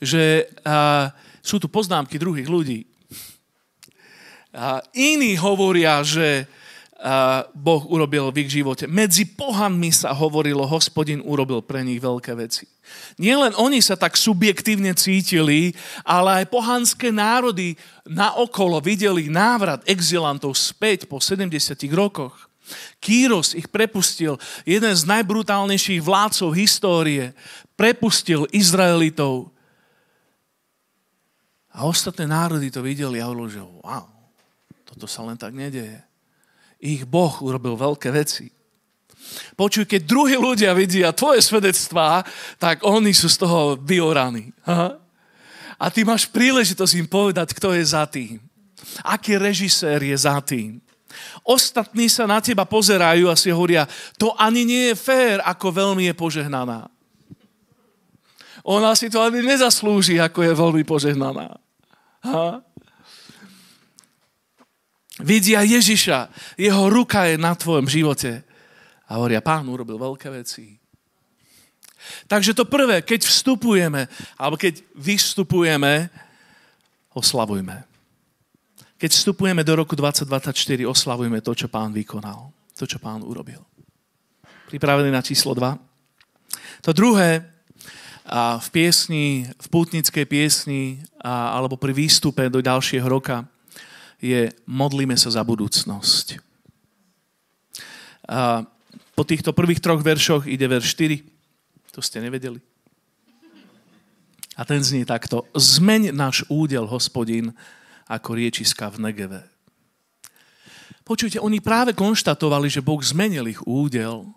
že 0.02 0.24
a, 0.66 1.14
sú 1.46 1.62
tu 1.62 1.70
poznámky 1.70 2.18
druhých 2.18 2.50
ľudí. 2.50 2.90
A 4.50 4.82
iní 4.98 5.38
hovoria, 5.38 6.02
že 6.02 6.50
a, 6.98 7.46
Boh 7.54 7.86
urobil 7.94 8.34
v 8.34 8.42
ich 8.42 8.58
živote. 8.58 8.90
Medzi 8.90 9.30
pohanmi 9.30 9.94
sa 9.94 10.18
hovorilo, 10.18 10.66
hospodin 10.66 11.22
urobil 11.22 11.62
pre 11.62 11.86
nich 11.86 12.02
veľké 12.02 12.34
veci. 12.34 12.66
Nielen 13.22 13.54
oni 13.62 13.86
sa 13.86 13.94
tak 13.94 14.18
subjektívne 14.18 14.98
cítili, 14.98 15.78
ale 16.02 16.42
aj 16.42 16.50
pohanské 16.50 17.14
národy 17.14 17.78
naokolo 18.10 18.82
videli 18.82 19.30
návrat 19.30 19.86
exilantov 19.86 20.58
späť 20.58 21.06
po 21.06 21.22
70 21.22 21.54
rokoch. 21.94 22.50
Kýros 23.01 23.58
ich 23.58 23.68
prepustil, 23.70 24.38
jeden 24.63 24.94
z 24.94 25.04
najbrutálnejších 25.08 26.01
vládcov 26.01 26.50
histórie, 26.54 27.34
prepustil 27.75 28.46
Izraelitov. 28.54 29.50
A 31.72 31.88
ostatné 31.88 32.28
národy 32.28 32.68
to 32.68 32.84
videli 32.84 33.24
a 33.24 33.32
hovorili, 33.32 33.58
že 33.58 33.63
wow, 33.63 34.08
toto 34.84 35.08
sa 35.08 35.24
len 35.24 35.40
tak 35.40 35.56
nedeje. 35.56 36.04
Ich 36.82 37.08
Boh 37.08 37.32
urobil 37.40 37.80
veľké 37.80 38.12
veci. 38.12 38.51
Počuj, 39.56 39.86
keď 39.86 40.01
druhí 40.04 40.36
ľudia 40.36 40.75
vidia 40.75 41.16
tvoje 41.16 41.40
svedectvá, 41.46 42.25
tak 42.58 42.84
oni 42.84 43.13
sú 43.16 43.30
z 43.30 43.38
toho 43.40 43.78
vyoraní. 43.80 44.51
A 45.82 45.86
ty 45.90 46.04
máš 46.04 46.28
príležitosť 46.30 46.94
im 47.00 47.08
povedať, 47.08 47.54
kto 47.56 47.74
je 47.78 47.84
za 47.86 48.04
tým. 48.10 48.42
Aký 49.06 49.38
režisér 49.38 50.04
je 50.04 50.18
za 50.18 50.42
tým. 50.42 50.82
Ostatní 51.46 52.08
sa 52.08 52.30
na 52.30 52.39
teba 52.39 52.68
pozerajú 52.68 53.27
a 53.27 53.36
si 53.36 53.51
hovoria, 53.51 53.88
to 54.15 54.36
ani 54.38 54.65
nie 54.68 54.84
je 54.91 54.96
fér, 54.96 55.38
ako 55.44 55.72
veľmi 55.72 56.10
je 56.12 56.15
požehnaná. 56.15 56.88
Ona 58.62 58.94
si 58.94 59.10
to 59.10 59.22
ani 59.22 59.41
nezaslúži, 59.41 60.22
ako 60.22 60.46
je 60.46 60.53
veľmi 60.53 60.84
požehnaná. 60.86 61.58
Ha? 62.22 62.62
Vidia 65.22 65.62
Ježiša, 65.65 66.30
jeho 66.58 66.89
ruka 66.89 67.25
je 67.30 67.38
na 67.38 67.53
tvojom 67.58 67.89
živote. 67.89 68.46
A 69.10 69.20
hovoria, 69.20 69.44
pán 69.44 69.68
urobil 69.68 69.98
veľké 69.98 70.30
veci. 70.32 70.77
Takže 72.25 72.58
to 72.58 72.65
prvé, 72.65 73.06
keď 73.06 73.27
vstupujeme, 73.27 74.10
alebo 74.38 74.58
keď 74.58 74.82
vystupujeme, 74.98 76.10
oslavujme. 77.13 77.91
Keď 79.01 79.10
vstupujeme 79.17 79.65
do 79.65 79.74
roku 79.74 79.98
2024, 79.98 80.86
oslavujeme 80.86 81.41
to, 81.41 81.58
čo 81.58 81.65
pán 81.65 81.89
vykonal. 81.89 82.53
To, 82.77 82.86
čo 82.86 83.01
pán 83.01 83.25
urobil. 83.25 83.65
Pripravený 84.70 85.10
na 85.10 85.25
číslo 85.25 85.58
2. 85.58 86.86
To 86.86 86.93
druhé, 86.93 87.50
v 88.62 88.67
piesni, 88.70 89.50
v 89.58 89.67
pútnickej 89.74 90.25
piesni 90.29 91.01
alebo 91.25 91.81
pri 91.81 91.98
výstupe 91.98 92.46
do 92.53 92.62
ďalšieho 92.62 93.10
roka 93.10 93.50
je 94.22 94.53
modlíme 94.70 95.17
sa 95.17 95.34
za 95.34 95.41
budúcnosť. 95.41 96.38
A 98.29 98.70
po 99.17 99.24
týchto 99.25 99.50
prvých 99.50 99.81
troch 99.81 100.05
veršoch 100.05 100.46
ide 100.46 100.70
verš 100.70 100.93
4. 100.93 101.25
To 101.98 102.05
ste 102.05 102.22
nevedeli. 102.22 102.62
A 104.53 104.62
ten 104.62 104.86
znie 104.86 105.10
takto. 105.10 105.50
Zmeň 105.58 106.13
náš 106.13 106.46
údel, 106.53 106.86
hospodin, 106.86 107.50
ako 108.12 108.36
riečiska 108.36 108.91
v 108.91 109.08
Negeve. 109.08 109.41
Počujte, 111.08 111.39
oni 111.39 111.63
práve 111.63 111.96
konštatovali, 111.96 112.68
že 112.68 112.84
Boh 112.84 113.00
zmenil 113.00 113.48
ich 113.48 113.63
údel, 113.63 114.27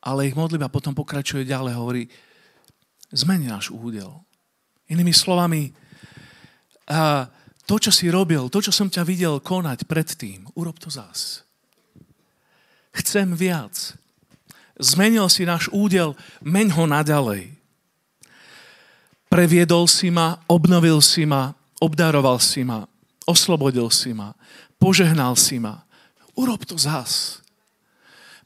ale 0.00 0.28
ich 0.28 0.36
modlitba 0.36 0.72
potom 0.72 0.96
pokračuje 0.96 1.44
ďalej, 1.44 1.72
hovorí, 1.76 2.02
zmeni 3.12 3.52
náš 3.52 3.68
údel. 3.68 4.10
Inými 4.88 5.12
slovami, 5.12 5.72
a 6.88 7.28
to, 7.64 7.80
čo 7.80 7.88
si 7.88 8.12
robil, 8.12 8.52
to, 8.52 8.60
čo 8.60 8.72
som 8.72 8.92
ťa 8.92 9.04
videl 9.08 9.40
konať 9.40 9.88
predtým, 9.88 10.44
urob 10.52 10.76
to 10.76 10.92
zás. 10.92 11.44
Chcem 12.92 13.32
viac. 13.32 13.96
Zmenil 14.76 15.32
si 15.32 15.48
náš 15.48 15.72
údel, 15.72 16.12
meň 16.44 16.76
ho 16.76 16.84
naďalej. 16.84 17.56
Previedol 19.32 19.88
si 19.88 20.12
ma, 20.12 20.44
obnovil 20.44 21.00
si 21.00 21.24
ma, 21.24 21.56
obdaroval 21.84 22.40
si 22.40 22.64
ma, 22.64 22.88
oslobodil 23.28 23.92
si 23.92 24.16
ma, 24.16 24.32
požehnal 24.80 25.36
si 25.36 25.60
ma. 25.60 25.84
Urob 26.32 26.64
to 26.64 26.80
zás. 26.80 27.44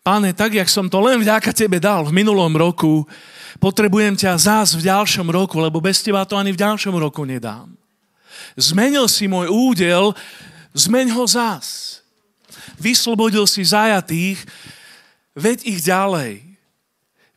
Páne, 0.03 0.35
tak, 0.35 0.59
jak 0.59 0.67
som 0.67 0.91
to 0.91 0.99
len 0.99 1.23
vďaka 1.23 1.55
Tebe 1.55 1.79
dal 1.79 2.03
v 2.03 2.17
minulom 2.17 2.51
roku, 2.59 3.07
potrebujem 3.63 4.19
ťa 4.19 4.41
zás 4.41 4.75
v 4.75 4.91
ďalšom 4.91 5.31
roku, 5.31 5.63
lebo 5.63 5.79
bez 5.79 6.03
Teba 6.03 6.27
to 6.27 6.35
ani 6.35 6.51
v 6.51 6.61
ďalšom 6.61 6.95
roku 6.99 7.23
nedám. 7.23 7.71
Zmenil 8.59 9.07
si 9.07 9.31
môj 9.31 9.53
údel, 9.53 10.17
zmeň 10.75 11.15
ho 11.15 11.25
zás. 11.29 12.01
Vyslobodil 12.81 13.45
si 13.47 13.63
zajatých, 13.63 14.39
veď 15.37 15.59
ich 15.67 15.81
ďalej. 15.85 16.43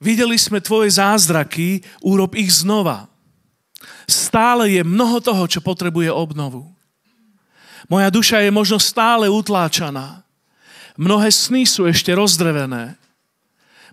Videli 0.01 0.38
sme 0.39 0.63
Tvoje 0.63 0.98
zázraky, 0.98 1.86
urob 2.01 2.34
ich 2.34 2.50
znova 2.50 3.11
stále 4.12 4.68
je 4.75 4.84
mnoho 4.84 5.24
toho, 5.24 5.48
čo 5.48 5.63
potrebuje 5.63 6.12
obnovu. 6.12 6.68
Moja 7.88 8.12
duša 8.12 8.44
je 8.44 8.51
možno 8.51 8.77
stále 8.77 9.32
utláčaná. 9.32 10.22
Mnohé 11.00 11.32
sny 11.32 11.63
sú 11.63 11.88
ešte 11.88 12.12
rozdrevené. 12.12 13.00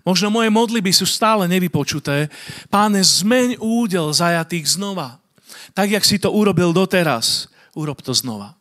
Možno 0.03 0.31
moje 0.31 0.51
modliby 0.51 0.91
sú 0.91 1.07
stále 1.07 1.47
nevypočuté. 1.47 2.27
Páne, 2.71 3.03
zmeň 3.03 3.59
údel 3.59 4.11
zajatých 4.11 4.77
znova. 4.77 5.19
Tak, 5.75 5.91
jak 5.91 6.05
si 6.05 6.19
to 6.19 6.31
urobil 6.31 6.71
doteraz, 6.71 7.51
urob 7.75 7.99
to 8.03 8.13
znova. 8.15 8.55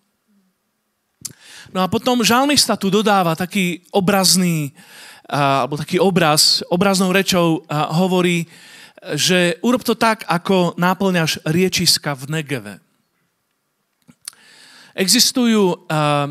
No 1.75 1.85
a 1.85 1.87
potom 1.87 2.25
žalmista 2.25 2.81
tu 2.81 2.89
dodáva 2.89 3.37
taký 3.37 3.85
obrazný, 3.93 4.73
alebo 5.29 5.77
taký 5.77 6.01
obraz, 6.01 6.65
obraznou 6.73 7.13
rečou 7.13 7.63
hovorí, 7.71 8.49
že 9.15 9.59
urob 9.63 9.83
to 9.87 9.95
tak, 9.95 10.27
ako 10.27 10.75
náplňaš 10.75 11.45
riečiska 11.47 12.15
v 12.19 12.25
Negeve. 12.29 12.75
Existujú 14.99 15.65
uh, 15.87 16.29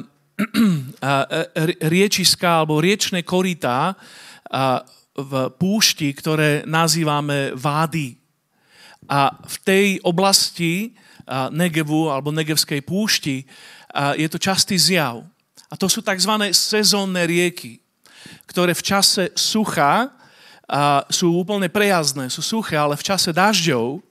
riečiska 1.88 2.50
alebo 2.64 2.84
riečné 2.84 3.24
korytá 3.24 3.96
uh, 3.96 4.84
v 5.18 5.32
púšti, 5.56 6.12
ktoré 6.14 6.68
nazývame 6.68 7.56
vády. 7.56 8.20
A 9.08 9.32
v 9.34 9.56
tej 9.64 9.88
oblasti 10.04 10.94
Negevu 11.28 12.08
alebo 12.08 12.32
Negevskej 12.32 12.86
púšti 12.86 13.44
je 14.16 14.28
to 14.30 14.40
častý 14.40 14.80
zjav. 14.80 15.26
A 15.68 15.76
to 15.76 15.92
sú 15.92 16.00
tzv. 16.00 16.32
sezónne 16.56 17.24
rieky, 17.28 17.84
ktoré 18.48 18.72
v 18.72 18.84
čase 18.84 19.24
sucha 19.36 20.17
a 20.68 21.08
sú 21.08 21.32
úplne 21.32 21.72
prejazdné, 21.72 22.28
sú 22.28 22.44
suché, 22.44 22.76
ale 22.76 23.00
v 23.00 23.08
čase 23.08 23.32
dažďov 23.32 24.04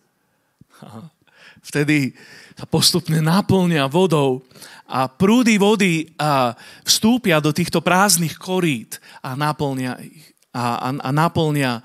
vtedy 1.60 2.16
sa 2.56 2.64
postupne 2.64 3.20
naplňa 3.20 3.84
vodou 3.92 4.40
a 4.88 5.04
prúdy 5.10 5.60
vody 5.60 6.08
a 6.16 6.56
vstúpia 6.86 7.42
do 7.44 7.52
týchto 7.52 7.84
prázdnych 7.84 8.40
korít 8.40 8.96
a 9.20 9.36
naplňa 9.36 9.92
ich 10.00 10.36
a, 10.56 10.64
a, 10.80 10.88
a 10.96 11.10
naplňa 11.12 11.84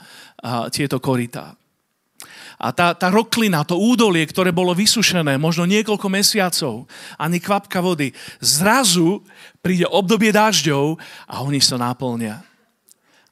tieto 0.72 1.04
korytá. 1.04 1.60
A 2.62 2.70
tá, 2.70 2.94
tá 2.94 3.10
roklina, 3.10 3.66
to 3.66 3.74
údolie, 3.74 4.22
ktoré 4.30 4.54
bolo 4.54 4.72
vysušené 4.78 5.36
možno 5.42 5.66
niekoľko 5.66 6.08
mesiacov, 6.14 6.86
ani 7.18 7.42
kvapka 7.42 7.82
vody, 7.82 8.14
zrazu 8.38 9.26
príde 9.66 9.90
obdobie 9.90 10.30
dažďov 10.30 10.96
a 11.26 11.42
oni 11.42 11.58
sa 11.58 11.82
náplnia. 11.82 12.46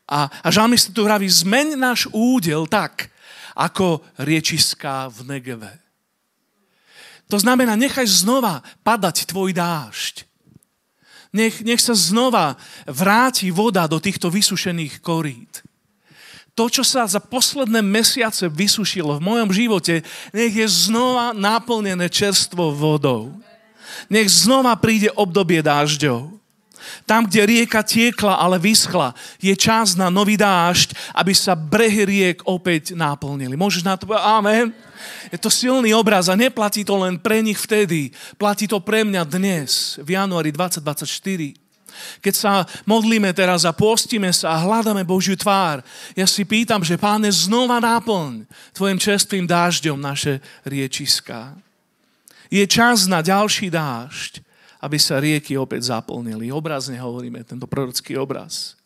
A, 0.10 0.26
a 0.28 0.48
žalmista 0.50 0.90
tu 0.90 1.06
vraví, 1.06 1.30
zmeň 1.30 1.78
náš 1.78 2.10
údel 2.10 2.66
tak, 2.66 3.14
ako 3.54 4.02
riečiská 4.18 5.06
v 5.14 5.38
Negeve. 5.38 5.72
To 7.30 7.38
znamená, 7.38 7.78
nechaj 7.78 8.10
znova 8.10 8.66
padať 8.82 9.30
tvoj 9.30 9.54
dážď. 9.54 10.26
Nech, 11.30 11.62
nech 11.62 11.78
sa 11.78 11.94
znova 11.94 12.58
vráti 12.90 13.54
voda 13.54 13.86
do 13.86 14.02
týchto 14.02 14.34
vysušených 14.34 14.98
korít 14.98 15.62
to, 16.60 16.68
čo 16.68 16.84
sa 16.84 17.08
za 17.08 17.24
posledné 17.24 17.80
mesiace 17.80 18.52
vysušilo 18.52 19.16
v 19.16 19.24
mojom 19.24 19.50
živote, 19.56 20.04
nech 20.36 20.52
je 20.52 20.68
znova 20.68 21.32
naplnené 21.32 22.12
čerstvo 22.12 22.76
vodou. 22.76 23.32
Nech 24.12 24.28
znova 24.28 24.76
príde 24.76 25.08
obdobie 25.16 25.64
dážďov. 25.64 26.36
Tam, 27.04 27.26
kde 27.26 27.46
rieka 27.46 27.82
tiekla, 27.84 28.38
ale 28.40 28.60
vyschla, 28.62 29.16
je 29.40 29.54
čas 29.56 29.96
na 29.96 30.08
nový 30.08 30.38
dážď, 30.40 30.96
aby 31.16 31.34
sa 31.36 31.58
brehy 31.58 32.04
riek 32.06 32.38
opäť 32.46 32.96
naplnili. 32.96 33.56
Môžeš 33.56 33.84
na 33.84 33.96
to 33.98 34.12
amen? 34.14 34.72
Je 35.32 35.40
to 35.40 35.48
silný 35.48 35.96
obraz 35.96 36.28
a 36.28 36.36
neplatí 36.36 36.84
to 36.84 37.00
len 37.00 37.16
pre 37.16 37.40
nich 37.40 37.58
vtedy. 37.58 38.12
Platí 38.36 38.68
to 38.68 38.84
pre 38.84 39.08
mňa 39.08 39.24
dnes, 39.24 39.96
v 40.04 40.20
januári 40.20 40.52
2024. 40.52 41.70
Keď 42.24 42.34
sa 42.36 42.64
modlíme 42.88 43.32
teraz 43.36 43.68
a 43.68 43.76
postíme 43.76 44.32
sa 44.32 44.56
a 44.56 44.62
hľadáme 44.64 45.04
Božiu 45.04 45.36
tvár, 45.36 45.84
ja 46.16 46.28
si 46.28 46.46
pýtam, 46.48 46.84
že 46.84 47.00
Páne, 47.00 47.32
znova 47.32 47.82
náplň 47.82 48.48
Tvojim 48.76 49.00
čerstvým 49.00 49.46
dážďom 49.48 49.98
naše 50.00 50.40
riečiska. 50.64 51.56
Je 52.50 52.66
čas 52.66 53.06
na 53.06 53.22
ďalší 53.22 53.70
dážď, 53.70 54.42
aby 54.80 54.98
sa 54.98 55.20
rieky 55.20 55.60
opäť 55.60 55.92
zaplnili. 55.92 56.50
Obrazne 56.50 56.96
hovoríme, 57.00 57.44
tento 57.44 57.68
prorocký 57.68 58.16
obraz. 58.16 58.80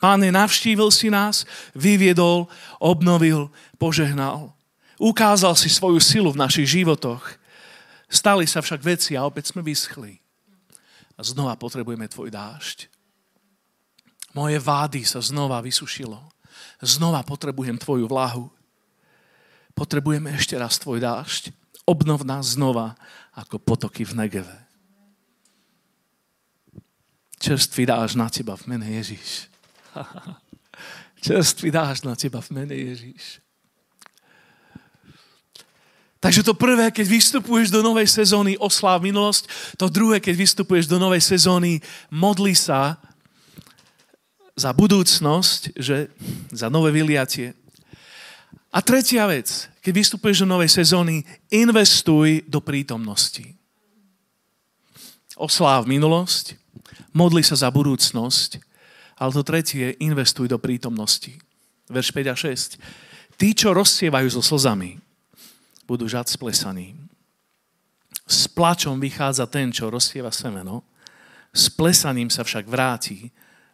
Páne, 0.00 0.34
navštívil 0.34 0.90
si 0.90 1.12
nás, 1.12 1.46
vyviedol, 1.76 2.50
obnovil, 2.82 3.52
požehnal. 3.78 4.50
Ukázal 4.98 5.54
si 5.54 5.70
svoju 5.70 6.02
silu 6.02 6.34
v 6.34 6.42
našich 6.42 6.66
životoch. 6.80 7.38
Stali 8.10 8.48
sa 8.48 8.58
však 8.58 8.82
veci 8.82 9.14
a 9.14 9.22
opäť 9.22 9.54
sme 9.54 9.62
vyschli 9.62 10.22
a 11.16 11.20
znova 11.22 11.54
potrebujeme 11.54 12.08
tvoj 12.08 12.32
dážď. 12.32 12.88
Moje 14.32 14.58
vády 14.58 15.04
sa 15.04 15.20
znova 15.20 15.60
vysušilo. 15.60 16.18
Znova 16.82 17.22
potrebujem 17.22 17.78
tvoju 17.78 18.08
vlahu. 18.08 18.48
Potrebujeme 19.76 20.32
ešte 20.34 20.56
raz 20.56 20.80
tvoj 20.80 20.98
dážď. 20.98 21.52
Obnov 21.86 22.26
nás 22.26 22.58
znova 22.58 22.98
ako 23.32 23.58
potoky 23.58 24.04
v 24.04 24.14
Negeve. 24.14 24.56
Čerstvý 27.42 27.86
dáž 27.86 28.14
na 28.14 28.30
teba 28.30 28.54
v 28.54 28.66
mene 28.70 28.86
Ježíš. 28.86 29.50
Čerstvý 31.26 31.70
dáž 31.74 32.06
na 32.06 32.14
teba 32.14 32.38
v 32.38 32.50
mene 32.50 32.76
Ježíš. 32.76 33.42
Takže 36.22 36.46
to 36.46 36.54
prvé, 36.54 36.94
keď 36.94 37.06
vystupuješ 37.08 37.74
do 37.74 37.82
novej 37.82 38.06
sezóny, 38.06 38.54
osláv 38.54 39.02
minulosť. 39.02 39.74
To 39.74 39.90
druhé, 39.90 40.22
keď 40.22 40.38
vystupuješ 40.38 40.86
do 40.86 41.02
novej 41.02 41.18
sezóny, 41.18 41.82
modli 42.14 42.54
sa 42.54 42.94
za 44.54 44.70
budúcnosť, 44.70 45.74
že, 45.74 46.14
za 46.54 46.70
nové 46.70 46.94
vyliatie. 46.94 47.58
A 48.72 48.80
tretia 48.80 49.28
vec, 49.28 49.68
keď 49.84 49.92
vystupuješ 49.92 50.48
do 50.48 50.56
novej 50.56 50.72
sezóny, 50.72 51.28
investuj 51.52 52.40
do 52.48 52.64
prítomnosti. 52.64 53.44
Osláv 55.36 55.84
minulosť, 55.84 56.56
modli 57.12 57.44
sa 57.44 57.52
za 57.52 57.68
budúcnosť, 57.68 58.64
ale 59.20 59.30
to 59.36 59.44
tretie, 59.44 59.92
investuj 60.00 60.48
do 60.48 60.56
prítomnosti. 60.56 61.36
Verš 61.92 62.16
5 62.16 62.32
a 62.32 62.36
6. 62.36 63.36
Tí, 63.36 63.52
čo 63.52 63.76
rozsievajú 63.76 64.28
so 64.32 64.40
slzami, 64.40 64.96
budú 65.84 66.08
žať 66.08 66.32
s 66.32 66.36
plesaním. 66.40 66.96
S 68.24 68.48
plačom 68.48 68.96
vychádza 68.96 69.44
ten, 69.52 69.68
čo 69.68 69.92
rozsieva 69.92 70.32
semeno, 70.32 70.80
s 71.52 71.68
plesaním 71.68 72.32
sa 72.32 72.40
však 72.40 72.64
vráti 72.64 73.28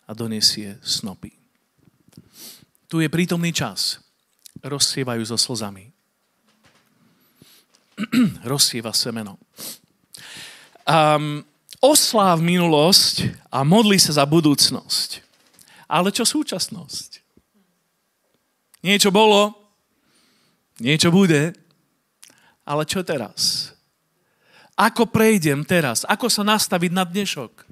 a 0.08 0.16
donesie 0.16 0.82
snopy. 0.82 1.30
Tu 2.90 3.06
je 3.06 3.08
prítomný 3.12 3.54
čas. 3.54 4.02
Rozsievajú 4.62 5.22
so 5.22 5.38
slzami. 5.38 5.90
Rozsieva 8.50 8.94
semeno. 8.94 9.38
Um, 10.88 11.44
osláv 11.78 12.40
minulosť 12.42 13.28
a 13.52 13.62
modli 13.62 13.98
sa 14.00 14.22
za 14.22 14.24
budúcnosť. 14.26 15.22
Ale 15.88 16.12
čo 16.14 16.26
súčasnosť? 16.26 17.22
Niečo 18.84 19.10
bolo, 19.10 19.56
niečo 20.78 21.10
bude, 21.10 21.50
ale 22.62 22.82
čo 22.86 23.02
teraz? 23.02 23.72
Ako 24.78 25.10
prejdem 25.10 25.66
teraz? 25.66 26.06
Ako 26.06 26.30
sa 26.30 26.46
nastaviť 26.46 26.92
na 26.94 27.02
dnešok? 27.02 27.66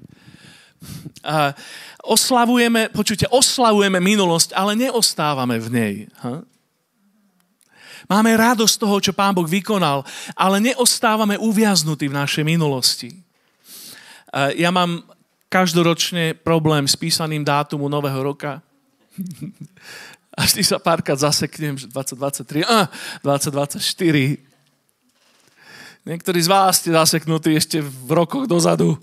A 1.23 1.55
oslavujeme, 2.03 2.91
počujte, 2.91 3.31
oslavujeme 3.31 4.03
minulosť, 4.03 4.51
ale 4.51 4.75
neostávame 4.75 5.55
v 5.63 5.67
nej. 5.71 5.95
Ha? 6.19 6.43
Máme 8.05 8.37
radosť 8.37 8.75
toho, 8.77 9.01
čo 9.01 9.17
Pán 9.17 9.33
Boh 9.33 9.49
vykonal, 9.49 10.05
ale 10.37 10.61
neostávame 10.61 11.41
uviaznutí 11.41 12.05
v 12.05 12.17
našej 12.21 12.45
minulosti. 12.45 13.17
Ja 14.53 14.69
mám 14.69 15.01
každoročne 15.49 16.37
problém 16.37 16.85
s 16.85 16.93
písaným 16.93 17.41
dátumu 17.41 17.89
nového 17.89 18.21
roka. 18.21 18.61
A 20.37 20.45
vždy 20.45 20.61
sa 20.61 20.77
párkrát 20.77 21.17
zaseknem, 21.17 21.73
že 21.81 21.89
2023, 21.89 22.61
ah, 22.61 22.85
2024. 23.25 24.37
Niektorí 26.05 26.39
z 26.45 26.45
vás 26.45 26.77
ste 26.77 26.93
zaseknutí 26.93 27.57
ešte 27.57 27.81
v 27.81 28.09
rokoch 28.13 28.45
dozadu. 28.45 29.01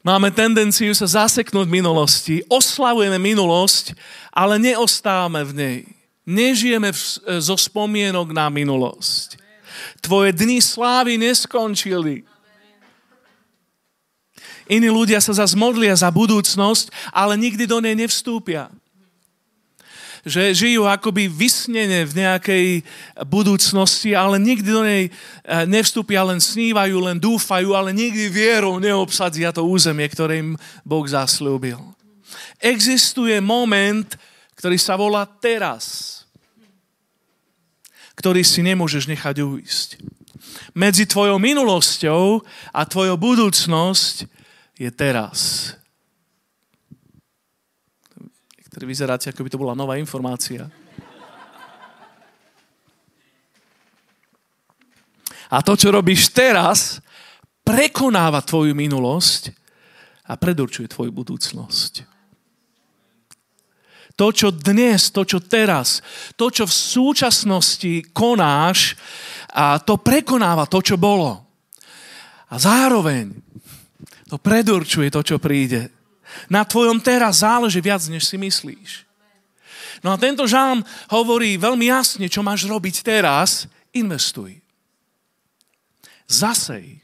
Máme 0.00 0.32
tendenciu 0.32 0.94
sa 0.94 1.26
zaseknúť 1.26 1.66
v 1.66 1.76
minulosti, 1.82 2.34
oslavujeme 2.48 3.20
minulosť, 3.20 3.92
ale 4.32 4.56
neostávame 4.56 5.44
v 5.44 5.52
nej. 5.52 5.78
Nežijeme 6.28 6.92
v, 6.92 7.00
zo 7.40 7.56
spomienok 7.56 8.30
na 8.30 8.46
minulosť. 8.52 9.40
Tvoje 10.04 10.36
dni 10.36 10.60
slávy 10.60 11.16
neskončili. 11.16 12.24
Iní 14.70 14.86
ľudia 14.86 15.18
sa 15.18 15.34
zase 15.34 15.58
za 15.98 16.10
budúcnosť, 16.14 16.86
ale 17.10 17.34
nikdy 17.34 17.66
do 17.66 17.82
nej 17.82 17.98
nevstúpia 17.98 18.70
že 20.24 20.52
žijú 20.52 20.84
akoby 20.84 21.32
vysnene 21.32 22.04
v 22.04 22.12
nejakej 22.12 22.66
budúcnosti, 23.24 24.12
ale 24.12 24.36
nikdy 24.36 24.68
do 24.68 24.84
nej 24.84 25.08
e, 25.08 25.10
nevstúpia, 25.64 26.20
len 26.20 26.36
snívajú, 26.36 26.96
len 27.00 27.16
dúfajú, 27.16 27.72
ale 27.72 27.96
nikdy 27.96 28.28
vierou 28.28 28.76
neobsadzia 28.76 29.48
to 29.48 29.64
územie, 29.64 30.04
ktoré 30.12 30.44
im 30.44 30.60
Boh 30.84 31.04
zaslúbil. 31.08 31.80
Existuje 32.60 33.40
moment, 33.40 34.04
ktorý 34.60 34.76
sa 34.76 34.92
volá 35.00 35.24
teraz, 35.24 36.20
ktorý 38.12 38.44
si 38.44 38.60
nemôžeš 38.60 39.08
nechať 39.08 39.40
uísť. 39.40 39.96
Medzi 40.76 41.08
tvojou 41.08 41.40
minulosťou 41.40 42.44
a 42.68 42.84
tvojou 42.84 43.16
budúcnosť 43.16 44.28
je 44.76 44.90
teraz 44.92 45.72
ktorý 48.70 48.86
vyzeráte, 48.86 49.26
ako 49.34 49.42
by 49.42 49.50
to 49.50 49.58
bola 49.58 49.74
nová 49.74 49.98
informácia. 49.98 50.70
A 55.50 55.58
to, 55.66 55.74
čo 55.74 55.90
robíš 55.90 56.30
teraz, 56.30 57.02
prekonáva 57.66 58.38
tvoju 58.38 58.70
minulosť 58.70 59.50
a 60.30 60.38
predurčuje 60.38 60.86
tvoju 60.86 61.10
budúcnosť. 61.10 62.09
To, 64.20 64.28
čo 64.28 64.52
dnes, 64.52 65.08
to, 65.08 65.24
čo 65.24 65.40
teraz, 65.40 66.04
to, 66.36 66.52
čo 66.52 66.68
v 66.68 66.76
súčasnosti 66.76 68.12
konáš, 68.12 68.92
a 69.48 69.80
to 69.80 69.96
prekonáva 69.96 70.68
to, 70.68 70.84
čo 70.84 71.00
bolo. 71.00 71.40
A 72.52 72.60
zároveň 72.60 73.32
to 74.28 74.36
predurčuje 74.36 75.08
to, 75.08 75.24
čo 75.24 75.40
príde. 75.40 75.88
Na 76.52 76.68
tvojom 76.68 77.00
teraz 77.00 77.40
záleží 77.40 77.80
viac, 77.80 78.04
než 78.12 78.28
si 78.28 78.36
myslíš. 78.36 79.08
No 80.04 80.12
a 80.12 80.20
tento 80.20 80.44
žám 80.44 80.84
hovorí 81.08 81.56
veľmi 81.56 81.88
jasne, 81.88 82.28
čo 82.28 82.44
máš 82.44 82.68
robiť 82.68 83.00
teraz. 83.00 83.72
Investuj. 83.96 84.60
Zasej. 86.28 87.00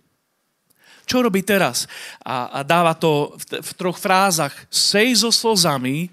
Čo 1.09 1.24
robí 1.24 1.40
teraz? 1.40 1.88
A, 2.20 2.61
a 2.61 2.66
dáva 2.66 2.92
to 2.92 3.35
v, 3.40 3.64
v 3.64 3.70
troch 3.72 3.96
frázach. 3.96 4.52
Sej 4.70 5.24
so 5.24 5.31
slzami, 5.31 6.12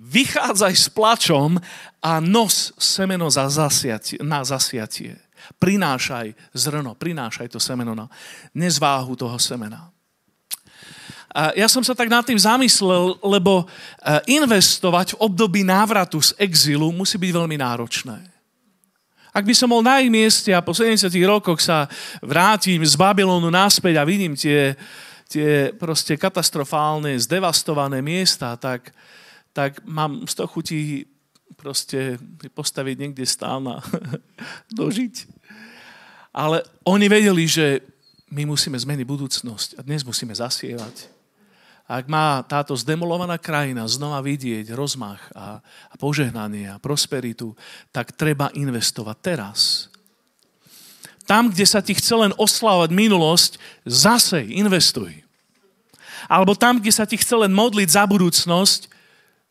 vychádzaj 0.00 0.74
s 0.74 0.88
plačom 0.88 1.60
a 2.00 2.12
nos 2.24 2.72
semeno 2.80 3.28
za 3.28 3.52
zasiatie, 3.52 4.16
na 4.24 4.40
zasiatie. 4.40 5.20
Prinášaj 5.60 6.32
zrno, 6.56 6.96
prinášaj 6.96 7.52
to 7.52 7.60
semeno 7.60 7.92
na 7.92 8.08
nezváhu 8.56 9.12
toho 9.16 9.36
semena. 9.36 9.92
A 11.30 11.54
ja 11.54 11.70
som 11.70 11.84
sa 11.86 11.94
tak 11.94 12.10
nad 12.10 12.26
tým 12.26 12.38
zamyslel, 12.38 13.14
lebo 13.22 13.62
e, 13.62 13.64
investovať 14.34 15.14
v 15.14 15.20
období 15.22 15.62
návratu 15.62 16.18
z 16.18 16.34
exilu 16.42 16.90
musí 16.90 17.14
byť 17.22 17.30
veľmi 17.30 17.54
náročné. 17.54 18.18
Ak 19.30 19.46
by 19.46 19.54
som 19.54 19.70
bol 19.70 19.78
na 19.78 20.02
ich 20.02 20.10
mieste 20.10 20.50
a 20.50 20.58
po 20.58 20.74
70 20.74 21.06
rokoch 21.22 21.62
sa 21.62 21.86
vrátim 22.18 22.82
z 22.82 22.98
Babylonu 22.98 23.46
naspäť 23.46 24.02
a 24.02 24.08
vidím 24.08 24.34
tie, 24.34 24.74
tie 25.30 25.70
proste 25.70 26.18
katastrofálne, 26.18 27.14
zdevastované 27.14 28.02
miesta, 28.02 28.58
tak, 28.58 28.90
tak 29.52 29.82
mám 29.86 30.26
z 30.26 30.34
toho 30.34 30.48
chutí 30.48 30.80
proste 31.58 32.16
postaviť 32.54 32.96
niekde 32.96 33.24
stán 33.26 33.66
a 33.68 33.82
dožiť. 34.80 35.26
Ale 36.30 36.62
oni 36.86 37.06
vedeli, 37.10 37.44
že 37.44 37.82
my 38.30 38.46
musíme 38.46 38.78
zmeniť 38.78 39.06
budúcnosť 39.06 39.68
a 39.76 39.80
dnes 39.82 40.06
musíme 40.06 40.30
zasievať. 40.30 41.10
Ak 41.90 42.06
má 42.06 42.46
táto 42.46 42.70
zdemolovaná 42.78 43.34
krajina 43.34 43.82
znova 43.90 44.22
vidieť 44.22 44.70
rozmach 44.78 45.18
a, 45.34 45.58
a 45.90 45.94
požehnanie 45.98 46.70
a 46.70 46.78
prosperitu, 46.78 47.58
tak 47.90 48.14
treba 48.14 48.54
investovať 48.54 49.16
teraz. 49.18 49.90
Tam, 51.26 51.50
kde 51.50 51.66
sa 51.66 51.82
ti 51.82 51.98
chce 51.98 52.14
len 52.14 52.32
oslávať 52.38 52.94
minulosť, 52.94 53.58
zase 53.82 54.46
investuj. 54.54 55.10
Alebo 56.30 56.54
tam, 56.54 56.78
kde 56.78 56.94
sa 56.94 57.02
ti 57.02 57.18
chce 57.18 57.34
len 57.34 57.50
modliť 57.50 57.90
za 57.90 58.06
budúcnosť, 58.06 58.86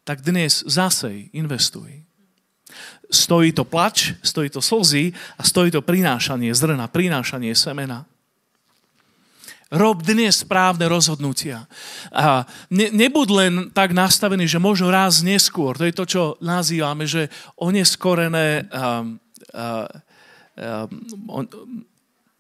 tak 0.10 0.26
dnes 0.26 0.66
zase 0.66 1.30
investuj. 1.38 2.02
Stojí 3.14 3.54
to 3.54 3.62
plač, 3.62 4.18
stojí 4.26 4.50
to 4.50 4.58
slzy 4.58 5.14
a 5.38 5.46
stojí 5.46 5.70
to 5.70 5.86
prinášanie 5.86 6.50
zrna, 6.50 6.90
prinášanie 6.90 7.54
semena. 7.54 8.10
Rob 9.70 10.02
dnes 10.02 10.42
správne 10.42 10.90
rozhodnutia. 10.90 11.70
A 12.10 12.50
ne, 12.74 12.90
nebud 12.90 13.30
len 13.30 13.70
tak 13.70 13.94
nastavený, 13.94 14.50
že 14.50 14.58
možno 14.58 14.90
raz 14.90 15.22
neskôr. 15.22 15.78
To 15.78 15.86
je 15.86 15.94
to, 15.94 16.06
čo 16.10 16.22
nazývame, 16.42 17.06
že 17.06 17.30
oneskorené, 17.54 18.66
um, 18.66 19.22
uh, 19.54 19.86
um, 20.90 21.38
on, 21.38 21.46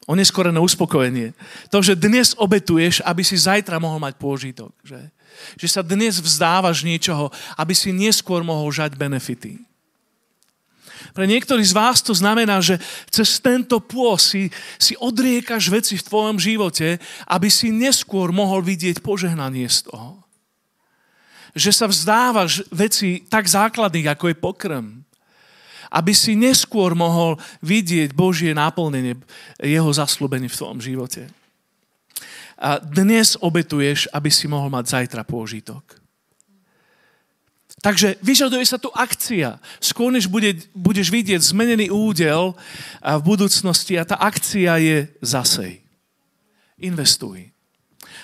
oneskorené 0.10 0.58
uspokojenie. 0.58 1.38
To, 1.70 1.86
že 1.86 1.94
dnes 1.94 2.34
obetuješ, 2.34 3.06
aby 3.06 3.22
si 3.22 3.38
zajtra 3.38 3.78
mohol 3.78 4.02
mať 4.02 4.18
pôžitok. 4.18 4.74
Že, 4.82 5.14
že 5.60 5.68
sa 5.68 5.82
dnes 5.86 6.20
vzdávaš 6.20 6.84
niečoho, 6.84 7.34
aby 7.56 7.74
si 7.76 7.92
neskôr 7.96 8.44
mohol 8.46 8.72
žať 8.72 8.96
benefity. 8.96 9.70
Pre 11.16 11.26
niektorých 11.26 11.72
z 11.72 11.78
vás 11.78 12.04
to 12.04 12.14
znamená, 12.14 12.60
že 12.60 12.78
cez 13.10 13.40
tento 13.40 13.80
pôs 13.80 14.36
si, 14.36 14.52
si 14.76 14.94
odriekaš 15.00 15.72
veci 15.72 15.96
v 15.96 16.06
tvojom 16.06 16.38
živote, 16.38 17.00
aby 17.26 17.48
si 17.48 17.72
neskôr 17.72 18.36
mohol 18.36 18.62
vidieť 18.62 19.00
požehnanie 19.00 19.66
z 19.72 19.90
toho. 19.90 20.22
Že 21.58 21.72
sa 21.74 21.86
vzdávaš 21.90 22.62
veci 22.70 23.26
tak 23.26 23.50
základných, 23.50 24.12
ako 24.12 24.26
je 24.30 24.38
pokrm. 24.38 24.88
Aby 25.90 26.14
si 26.14 26.38
neskôr 26.38 26.94
mohol 26.94 27.42
vidieť 27.66 28.14
Božie 28.14 28.54
náplnenie, 28.54 29.18
jeho 29.58 29.90
zaslúbenie 29.90 30.46
v 30.46 30.58
tvojom 30.62 30.80
živote. 30.84 31.39
Dnes 32.92 33.40
obetuješ, 33.40 34.12
aby 34.12 34.28
si 34.28 34.44
mohol 34.52 34.68
mať 34.68 34.86
zajtra 34.92 35.24
pôžitok. 35.24 36.00
Takže 37.80 38.20
vyžaduje 38.20 38.68
sa 38.68 38.76
tu 38.76 38.92
akcia. 38.92 39.56
Skôr 39.80 40.12
než 40.12 40.28
bude, 40.28 40.52
budeš 40.76 41.08
vidieť 41.08 41.40
zmenený 41.40 41.88
údel 41.88 42.52
v 43.00 43.22
budúcnosti 43.24 43.96
a 43.96 44.04
tá 44.04 44.20
akcia 44.20 44.76
je 44.84 44.98
zasej. 45.24 45.80
Investuj. 46.84 47.56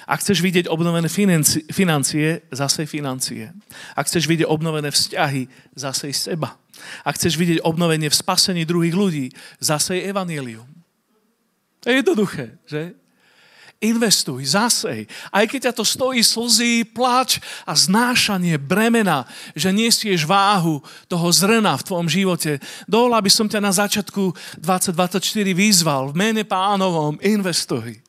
Ak 0.04 0.20
chceš 0.20 0.44
vidieť 0.44 0.68
obnovené 0.68 1.08
financie, 1.08 1.64
financie, 1.72 2.44
zasej 2.52 2.86
financie. 2.86 3.50
Ak 3.96 4.12
chceš 4.12 4.28
vidieť 4.28 4.46
obnovené 4.46 4.92
vzťahy, 4.92 5.48
zasej 5.74 6.12
seba. 6.12 6.60
Ak 7.08 7.16
chceš 7.16 7.40
vidieť 7.40 7.64
obnovenie 7.64 8.12
v 8.12 8.20
spasení 8.20 8.68
druhých 8.68 8.94
ľudí, 8.94 9.26
zasej 9.64 10.04
evanílium. 10.12 10.68
To 11.80 11.86
je 11.88 11.96
jednoduché, 12.04 12.60
že? 12.68 12.92
Investuj, 13.84 14.56
zasej. 14.56 15.04
Aj 15.30 15.44
keď 15.44 15.70
ťa 15.70 15.74
to 15.76 15.84
stojí 15.84 16.24
slzy, 16.24 16.88
pláč 16.88 17.44
a 17.68 17.76
znášanie 17.76 18.56
bremena, 18.56 19.28
že 19.52 19.76
nesieš 19.76 20.24
váhu 20.24 20.80
toho 21.12 21.28
zrna 21.30 21.76
v 21.76 21.86
tvojom 21.86 22.08
živote. 22.08 22.64
Dovola 22.88 23.20
by 23.20 23.28
som 23.28 23.52
ťa 23.52 23.60
na 23.60 23.76
začiatku 23.76 24.32
2024 24.64 25.20
vyzval 25.52 26.16
v 26.16 26.18
mene 26.18 26.44
pánovom, 26.48 27.20
investuj. 27.20 28.00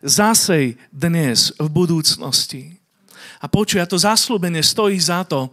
Zasej 0.00 0.80
dnes 0.88 1.52
v 1.60 1.68
budúcnosti. 1.68 2.80
A 3.40 3.52
počuj, 3.52 3.84
a 3.84 3.86
to 3.86 4.00
zaslúbenie 4.00 4.64
stojí 4.64 4.96
za 4.96 5.28
to, 5.28 5.52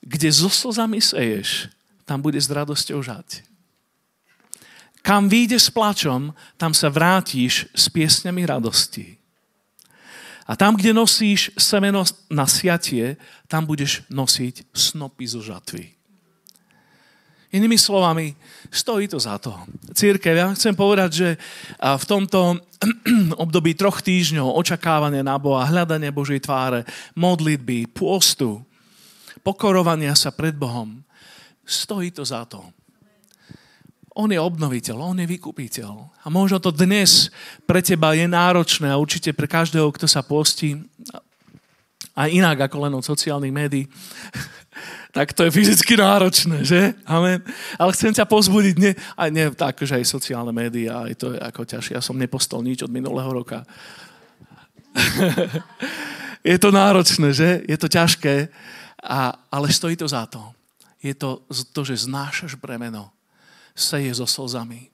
kde 0.00 0.32
so 0.32 0.48
slzami 0.48 0.98
seješ, 0.98 1.68
tam 2.08 2.24
bude 2.24 2.40
s 2.40 2.48
radosťou 2.48 3.04
žať. 3.04 3.51
Kam 5.02 5.26
vyjde 5.26 5.58
s 5.58 5.66
plačom, 5.70 6.30
tam 6.54 6.70
sa 6.70 6.86
vrátiš 6.86 7.66
s 7.74 7.90
piesňami 7.90 8.46
radosti. 8.46 9.18
A 10.46 10.54
tam, 10.54 10.78
kde 10.78 10.94
nosíš 10.94 11.50
semeno 11.58 12.06
na 12.30 12.46
siatie, 12.46 13.18
tam 13.46 13.66
budeš 13.66 14.06
nosiť 14.10 14.70
snopy 14.74 15.24
zo 15.26 15.42
žatvy. 15.42 15.94
Inými 17.52 17.76
slovami, 17.76 18.32
stojí 18.72 19.12
to 19.12 19.20
za 19.20 19.36
to. 19.36 19.52
Církev, 19.92 20.32
ja 20.32 20.48
chcem 20.56 20.72
povedať, 20.72 21.10
že 21.12 21.28
v 21.76 22.04
tomto 22.08 22.56
období 23.44 23.76
troch 23.76 24.00
týždňov 24.00 24.56
očakávania 24.56 25.20
na 25.20 25.36
Boha, 25.36 25.68
hľadanie 25.68 26.08
Božej 26.08 26.40
tváre, 26.40 26.88
modlitby, 27.12 27.92
pôstu, 27.92 28.64
pokorovania 29.44 30.16
sa 30.16 30.32
pred 30.32 30.56
Bohom, 30.56 31.04
stojí 31.60 32.08
to 32.08 32.24
za 32.24 32.48
to. 32.48 32.64
On 34.12 34.28
je 34.28 34.36
obnoviteľ, 34.36 34.96
on 35.00 35.20
je 35.24 35.26
vykupiteľ. 35.28 35.92
A 36.20 36.26
možno 36.28 36.60
to 36.60 36.68
dnes 36.68 37.32
pre 37.64 37.80
teba 37.80 38.12
je 38.12 38.28
náročné 38.28 38.92
a 38.92 39.00
určite 39.00 39.32
pre 39.32 39.48
každého, 39.48 39.88
kto 39.88 40.04
sa 40.04 40.20
postí, 40.20 40.76
a 42.12 42.28
inak 42.28 42.68
ako 42.68 42.76
len 42.84 42.92
od 42.92 43.04
sociálnych 43.04 43.52
médií, 43.52 43.88
tak 45.16 45.32
to 45.32 45.48
je 45.48 45.54
fyzicky 45.54 45.96
náročné, 45.96 46.60
že? 46.60 46.92
Amen. 47.08 47.40
Ale 47.80 47.96
chcem 47.96 48.12
ťa 48.12 48.28
pozbudiť, 48.28 48.74
nie, 48.76 48.92
aj 49.16 49.28
nie 49.32 49.48
tak, 49.56 49.80
že 49.80 49.96
aj 49.96 50.04
sociálne 50.04 50.52
médiá, 50.52 51.08
aj 51.08 51.14
to 51.16 51.26
je 51.32 51.40
ako 51.40 51.62
ťažšie. 51.64 51.96
Ja 51.96 52.04
som 52.04 52.20
nepostol 52.20 52.60
nič 52.60 52.84
od 52.84 52.92
minulého 52.92 53.32
roka. 53.32 53.64
je 56.52 56.56
to 56.60 56.68
náročné, 56.68 57.32
že? 57.32 57.64
Je 57.64 57.76
to 57.80 57.88
ťažké, 57.88 58.52
a, 59.00 59.32
ale 59.48 59.72
stojí 59.72 59.96
to 59.96 60.04
za 60.04 60.28
to. 60.28 60.52
Je 61.00 61.16
to 61.16 61.48
to, 61.72 61.80
že 61.82 62.06
znášaš 62.06 62.60
bremeno 62.60 63.08
seje 63.72 64.12
so 64.14 64.28
slzami. 64.28 64.92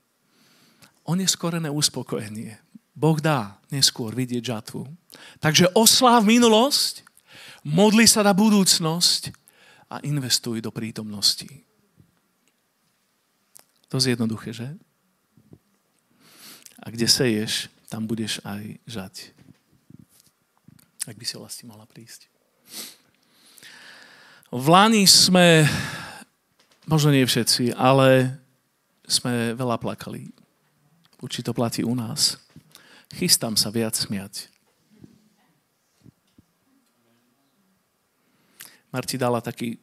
Oneskorené 1.09 1.71
uspokojenie. 1.71 2.59
Boh 2.99 3.19
dá 3.23 3.63
neskôr 3.71 4.11
vidieť 4.11 4.43
žatvu. 4.43 4.87
Takže 5.39 5.71
osláv 5.73 6.27
minulosť, 6.27 7.07
modli 7.63 8.11
sa 8.11 8.27
na 8.27 8.35
budúcnosť 8.35 9.31
a 9.89 10.03
investuj 10.03 10.59
do 10.59 10.75
prítomnosti. 10.75 11.49
To 13.89 13.97
je 13.97 14.13
jednoduché, 14.13 14.53
že? 14.53 14.69
A 16.83 16.93
kde 16.93 17.09
seješ, 17.09 17.73
tam 17.89 18.05
budeš 18.05 18.43
aj 18.45 18.77
žať. 18.85 19.15
Ak 21.09 21.17
by 21.17 21.25
si 21.25 21.41
vlastne 21.41 21.73
mohla 21.73 21.89
prísť. 21.89 22.29
V 24.53 24.67
Lani 24.69 25.09
sme, 25.09 25.65
možno 26.85 27.13
nie 27.13 27.25
všetci, 27.25 27.73
ale 27.77 28.37
sme 29.09 29.57
veľa 29.57 29.81
plakali. 29.81 30.29
Určite 31.19 31.51
to 31.51 31.57
platí 31.57 31.81
u 31.83 31.97
nás. 31.97 32.37
Chystám 33.17 33.57
sa 33.57 33.73
viac 33.73 33.97
smiať. 33.97 34.53
Marti 38.93 39.17
dala 39.17 39.41
taký 39.41 39.81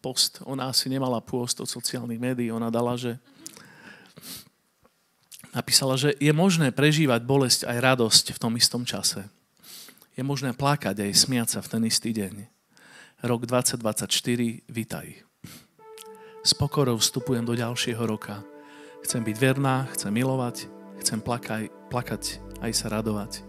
post. 0.00 0.40
Ona 0.48 0.72
asi 0.72 0.88
nemala 0.88 1.20
pôst 1.20 1.60
od 1.60 1.68
sociálnych 1.68 2.18
médií. 2.18 2.48
Ona 2.50 2.72
dala, 2.72 2.96
že 2.96 3.20
napísala, 5.54 5.94
že 5.94 6.16
je 6.18 6.32
možné 6.34 6.74
prežívať 6.74 7.22
bolesť 7.22 7.68
aj 7.68 7.78
radosť 7.78 8.24
v 8.34 8.40
tom 8.40 8.52
istom 8.58 8.82
čase. 8.82 9.22
Je 10.18 10.24
možné 10.26 10.56
plakať 10.56 11.04
aj 11.04 11.12
smiať 11.14 11.48
sa 11.54 11.60
v 11.62 11.70
ten 11.70 11.82
istý 11.86 12.10
deň. 12.16 12.48
Rok 13.22 13.46
2024, 13.46 14.64
vitaj 14.66 15.33
s 16.44 16.52
pokorou 16.52 17.00
vstupujem 17.00 17.40
do 17.40 17.56
ďalšieho 17.56 18.04
roka. 18.04 18.44
Chcem 19.00 19.24
byť 19.24 19.36
verná, 19.40 19.88
chcem 19.96 20.12
milovať, 20.12 20.68
chcem 21.00 21.16
plakať, 21.16 21.72
plakať 21.88 22.22
aj 22.60 22.72
sa 22.76 22.92
radovať. 22.92 23.40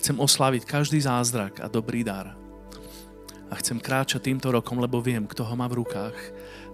Chcem 0.00 0.16
oslaviť 0.16 0.64
každý 0.64 1.04
zázrak 1.04 1.60
a 1.60 1.68
dobrý 1.68 2.00
dar. 2.00 2.32
a 3.52 3.60
chcem 3.60 3.76
kráčať 3.76 4.32
týmto 4.32 4.48
rokom, 4.48 4.80
lebo 4.80 5.04
viem, 5.04 5.28
kto 5.28 5.44
ho 5.44 5.52
má 5.52 5.68
v 5.68 5.84
rukách 5.84 6.16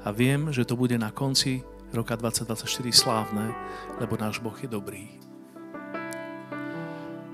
a 0.06 0.14
viem, 0.14 0.54
že 0.54 0.62
to 0.62 0.78
bude 0.78 0.94
na 0.94 1.10
konci 1.10 1.66
roka 1.90 2.14
2024 2.14 2.70
slávne, 2.94 3.50
lebo 3.98 4.14
náš 4.14 4.38
Boh 4.38 4.54
je 4.54 4.70
dobrý. 4.70 5.18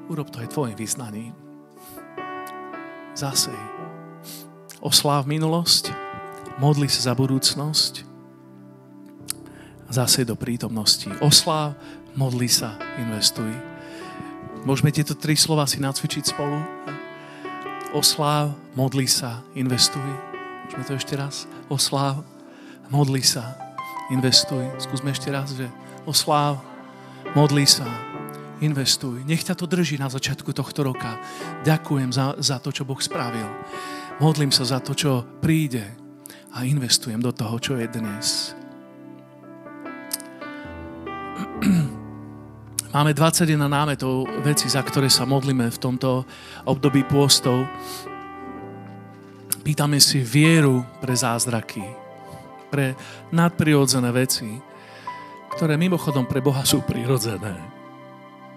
Urob 0.09 0.33
to 0.33 0.41
aj 0.41 0.49
tvojim 0.49 0.73
vyznaním. 0.73 1.37
Zasej. 3.13 3.61
Osláv 4.81 5.29
minulosť, 5.29 5.93
modli 6.57 6.89
sa 6.89 7.13
za 7.13 7.15
budúcnosť, 7.17 8.14
zasej 9.95 10.27
do 10.27 10.35
prítomnosti. 10.35 11.07
Osláv, 11.23 11.79
modli 12.19 12.51
sa, 12.51 12.75
investuj. 12.99 13.51
Môžeme 14.67 14.91
tieto 14.91 15.15
tri 15.15 15.39
slova 15.39 15.69
si 15.71 15.79
nacvičiť 15.79 16.35
spolu? 16.35 16.59
Osláv, 17.95 18.59
modli 18.75 19.07
sa, 19.07 19.47
investuj. 19.55 20.03
Môžeme 20.67 20.83
to 20.83 20.99
ešte 20.99 21.15
raz? 21.15 21.47
Osláv, 21.71 22.27
modli 22.91 23.23
sa, 23.23 23.55
investuj. 24.11 24.67
Skúsme 24.83 25.15
ešte 25.15 25.31
raz, 25.31 25.55
že 25.55 25.71
osláv, 26.03 26.59
modli 27.39 27.69
sa, 27.69 27.87
investuj. 28.65 29.23
Nech 29.29 29.45
ťa 29.45 29.55
to 29.55 29.69
drží 29.69 30.01
na 30.01 30.09
začiatku 30.09 30.51
tohto 30.51 30.83
roka. 30.83 31.21
Ďakujem 31.63 32.11
za, 32.11 32.35
za 32.41 32.57
to, 32.59 32.73
čo 32.73 32.89
Boh 32.89 32.99
spravil. 32.99 33.47
Modlím 34.19 34.51
sa 34.51 34.65
za 34.65 34.79
to, 34.81 34.97
čo 34.97 35.23
príde 35.43 35.85
a 36.55 36.63
investujem 36.65 37.19
do 37.19 37.35
toho, 37.35 37.59
čo 37.59 37.77
je 37.77 37.87
dnes. 37.91 38.55
Máme 42.95 43.15
21 43.15 43.59
námetov 43.71 44.27
veci, 44.43 44.67
za 44.67 44.83
ktoré 44.83 45.07
sa 45.07 45.27
modlíme 45.27 45.71
v 45.71 45.79
tomto 45.79 46.27
období 46.67 47.07
pôstov. 47.07 47.67
Pýtame 49.63 50.03
si 50.03 50.21
vieru 50.21 50.85
pre 51.01 51.15
zázraky, 51.15 51.85
pre 52.69 52.99
nadprirodzené 53.33 54.11
veci, 54.13 54.51
ktoré 55.55 55.79
mimochodom 55.79 56.27
pre 56.27 56.43
Boha 56.43 56.67
sú 56.67 56.83
prirodzené. 56.83 57.55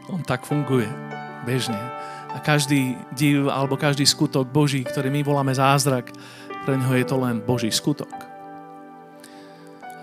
On 0.10 0.20
tak 0.26 0.44
funguje 0.44 0.90
bežne. 1.46 1.80
A 2.34 2.42
každý 2.44 2.98
div 3.16 3.48
alebo 3.48 3.80
každý 3.80 4.04
skutok 4.04 4.50
Boží, 4.50 4.84
ktorý 4.84 5.08
my 5.14 5.22
voláme 5.24 5.54
zázrak, 5.56 6.12
pre 6.68 6.76
neho 6.76 6.94
je 6.98 7.06
to 7.08 7.16
len 7.22 7.40
Boží 7.40 7.72
skutok. 7.72 8.12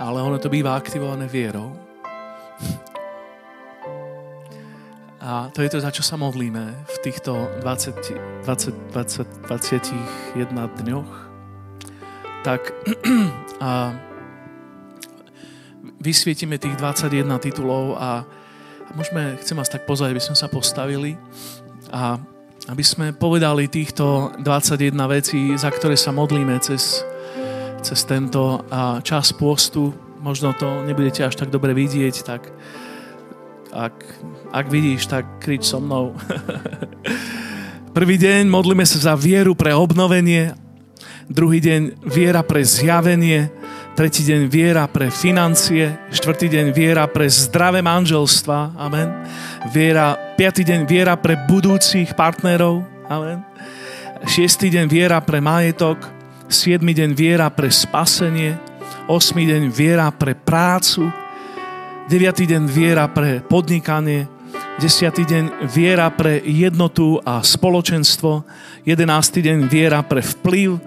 Ale 0.00 0.18
ono 0.24 0.40
to 0.40 0.48
býva 0.48 0.74
aktivované 0.74 1.28
vierou. 1.28 1.83
A 5.24 5.48
to 5.56 5.64
je 5.64 5.72
to, 5.72 5.80
za 5.80 5.88
čo 5.88 6.04
sa 6.04 6.20
modlíme 6.20 6.84
v 6.84 6.96
týchto 7.00 7.48
20, 7.64 8.44
20, 8.44 8.92
20, 8.92 9.48
21 9.48 10.84
dňoch. 10.84 11.10
Tak 12.44 12.60
a 13.64 13.96
vysvietime 16.04 16.60
tých 16.60 16.76
21 16.76 17.24
titulov 17.40 17.96
a, 17.96 18.28
a 18.84 18.90
môžeme, 18.92 19.40
chcem 19.40 19.56
vás 19.56 19.72
tak 19.72 19.88
pozvať, 19.88 20.12
aby 20.12 20.20
sme 20.20 20.36
sa 20.36 20.52
postavili 20.52 21.16
a 21.88 22.20
aby 22.68 22.84
sme 22.84 23.16
povedali 23.16 23.68
týchto 23.72 24.36
21 24.44 24.92
vecí, 25.08 25.56
za 25.56 25.72
ktoré 25.72 25.96
sa 25.96 26.12
modlíme 26.12 26.60
cez, 26.60 27.00
cez 27.80 28.00
tento 28.04 28.60
čas 29.00 29.32
postu. 29.32 30.03
Možno 30.24 30.56
to 30.56 30.88
nebudete 30.88 31.20
až 31.20 31.36
tak 31.36 31.52
dobre 31.52 31.76
vidieť, 31.76 32.24
tak 32.24 32.48
ak, 33.68 33.92
ak 34.56 34.66
vidíš, 34.72 35.04
tak 35.04 35.28
krič 35.36 35.68
so 35.68 35.84
mnou. 35.84 36.16
Prvý 37.98 38.16
deň 38.16 38.48
modlíme 38.48 38.88
sa 38.88 39.12
za 39.12 39.14
vieru 39.20 39.52
pre 39.52 39.76
obnovenie, 39.76 40.56
druhý 41.28 41.60
deň 41.60 42.08
viera 42.08 42.40
pre 42.40 42.64
zjavenie, 42.64 43.52
tretí 43.92 44.24
deň 44.24 44.48
viera 44.48 44.88
pre 44.88 45.12
financie, 45.12 45.92
štvrtý 46.08 46.48
deň 46.48 46.66
viera 46.72 47.04
pre 47.04 47.28
zdravé 47.28 47.84
manželstva, 47.84 48.80
amen. 48.80 49.12
Viera, 49.76 50.16
piatý 50.40 50.64
deň 50.64 50.88
viera 50.88 51.20
pre 51.20 51.36
budúcich 51.36 52.16
partnerov, 52.16 52.80
amen. 53.12 53.44
Šiestý 54.24 54.72
deň 54.72 54.88
viera 54.88 55.20
pre 55.20 55.44
majetok, 55.44 56.00
siedmy 56.48 56.96
deň 56.96 57.12
viera 57.12 57.52
pre 57.52 57.68
spasenie, 57.68 58.56
osmý 59.08 59.44
deň 59.44 59.68
viera 59.68 60.08
pre 60.08 60.32
prácu, 60.32 61.12
9. 62.08 62.44
deň 62.44 62.64
viera 62.68 63.08
pre 63.08 63.40
podnikanie, 63.44 64.28
10. 64.80 65.12
deň 65.12 65.44
viera 65.68 66.08
pre 66.08 66.40
jednotu 66.40 67.20
a 67.24 67.44
spoločenstvo, 67.44 68.44
11. 68.88 69.44
deň 69.44 69.58
viera 69.68 70.00
pre 70.04 70.24
vplyv, 70.24 70.80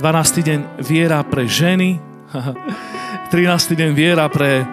12. 0.00 0.48
deň 0.48 0.60
viera 0.80 1.20
pre 1.24 1.44
ženy, 1.44 2.00
13. 3.32 3.76
deň 3.76 3.90
viera 3.92 4.26
pre 4.32 4.64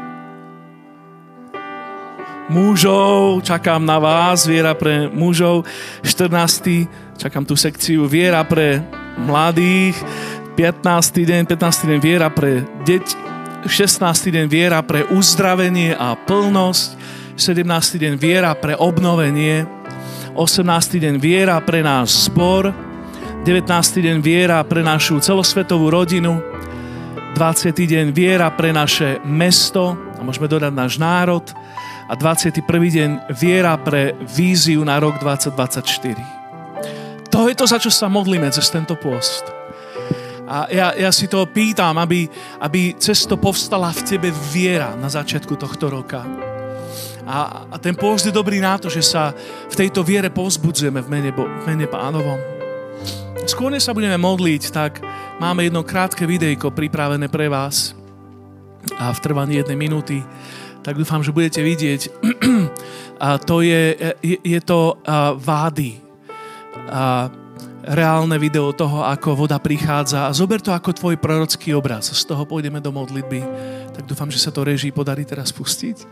mužov, 2.51 3.43
čakám 3.47 3.83
na 3.83 3.99
vás, 3.99 4.43
viera 4.43 4.75
pre 4.75 5.07
mužov, 5.07 5.63
14. 6.03 6.87
čakám 7.15 7.47
tú 7.47 7.55
sekciu, 7.55 8.07
viera 8.11 8.43
pre 8.43 8.83
mladých, 9.15 9.95
15. 10.61 11.25
deň, 11.25 11.49
15. 11.49 11.89
deň 11.89 11.97
viera 11.97 12.29
pre 12.29 12.61
deti, 12.85 13.17
16. 13.65 14.29
deň 14.29 14.45
viera 14.45 14.77
pre 14.85 15.01
uzdravenie 15.09 15.97
a 15.97 16.13
plnosť, 16.13 17.01
17. 17.33 17.97
deň 17.97 18.13
viera 18.21 18.53
pre 18.53 18.77
obnovenie, 18.77 19.65
18. 20.37 21.01
deň 21.01 21.17
viera 21.17 21.57
pre 21.65 21.81
náš 21.81 22.29
zbor, 22.29 22.69
19. 23.41 24.05
deň 24.05 24.21
viera 24.21 24.61
pre 24.61 24.85
našu 24.85 25.17
celosvetovú 25.17 25.89
rodinu, 25.89 26.37
20. 27.33 27.73
deň 27.73 28.13
viera 28.13 28.53
pre 28.53 28.69
naše 28.69 29.17
mesto, 29.25 29.97
a 29.97 30.21
môžeme 30.21 30.45
dodať 30.45 30.77
náš 30.77 31.01
národ, 31.01 31.41
a 32.05 32.13
21. 32.13 32.61
deň 32.69 33.33
viera 33.33 33.73
pre 33.81 34.13
víziu 34.29 34.85
na 34.85 35.01
rok 35.01 35.17
2024. 35.25 37.33
To 37.33 37.49
je 37.49 37.57
to, 37.57 37.65
za 37.65 37.81
čo 37.81 37.89
sa 37.89 38.05
modlíme 38.05 38.45
cez 38.53 38.69
tento 38.69 38.93
post. 38.93 39.60
A 40.51 40.67
ja, 40.67 40.91
ja 40.99 41.15
si 41.15 41.31
to 41.31 41.47
pýtam, 41.47 41.95
aby, 41.95 42.27
aby 42.59 42.91
cesto 42.99 43.39
povstala 43.39 43.87
v 43.95 44.03
tebe 44.03 44.29
viera 44.51 44.99
na 44.99 45.07
začiatku 45.07 45.55
tohto 45.55 45.87
roka. 45.87 46.27
A, 47.23 47.63
a 47.71 47.75
ten 47.79 47.95
pôst 47.95 48.27
je 48.27 48.35
dobrý 48.35 48.59
na 48.59 48.75
to, 48.75 48.91
že 48.91 48.99
sa 48.99 49.31
v 49.71 49.75
tejto 49.79 50.03
viere 50.03 50.27
povzbudzujeme 50.27 50.99
v 50.99 51.07
mene, 51.07 51.31
v 51.31 51.63
mene 51.63 51.87
pánovom. 51.87 52.35
Skôr 53.47 53.71
sa 53.79 53.95
budeme 53.95 54.19
modliť, 54.19 54.63
tak 54.75 54.99
máme 55.39 55.71
jedno 55.71 55.87
krátke 55.87 56.27
videjko 56.27 56.75
pripravené 56.75 57.31
pre 57.31 57.47
vás 57.47 57.95
a 58.99 59.15
v 59.15 59.23
trvaní 59.23 59.55
jednej 59.63 59.79
minúty. 59.79 60.19
Tak 60.83 60.99
dúfam, 60.99 61.23
že 61.23 61.31
budete 61.31 61.63
vidieť. 61.63 62.11
a 63.23 63.39
to 63.39 63.63
je, 63.63 63.95
je, 64.19 64.37
je 64.43 64.59
to 64.59 64.99
uh, 64.99 65.31
vády. 65.39 66.03
A 66.91 67.31
reálne 67.85 68.37
video 68.37 68.69
toho, 68.73 69.05
ako 69.05 69.45
voda 69.45 69.57
prichádza 69.57 70.29
a 70.29 70.35
zober 70.35 70.61
to 70.61 70.69
ako 70.73 70.93
tvoj 70.93 71.15
prorocký 71.17 71.73
obraz. 71.73 72.13
Z 72.13 72.29
toho 72.29 72.45
pôjdeme 72.45 72.77
do 72.77 72.93
modlitby. 72.93 73.41
Tak 73.93 74.05
dúfam, 74.05 74.29
že 74.29 74.41
sa 74.41 74.53
to 74.53 74.61
reží 74.61 74.93
podarí 74.93 75.25
teraz 75.25 75.49
pustiť. 75.49 76.05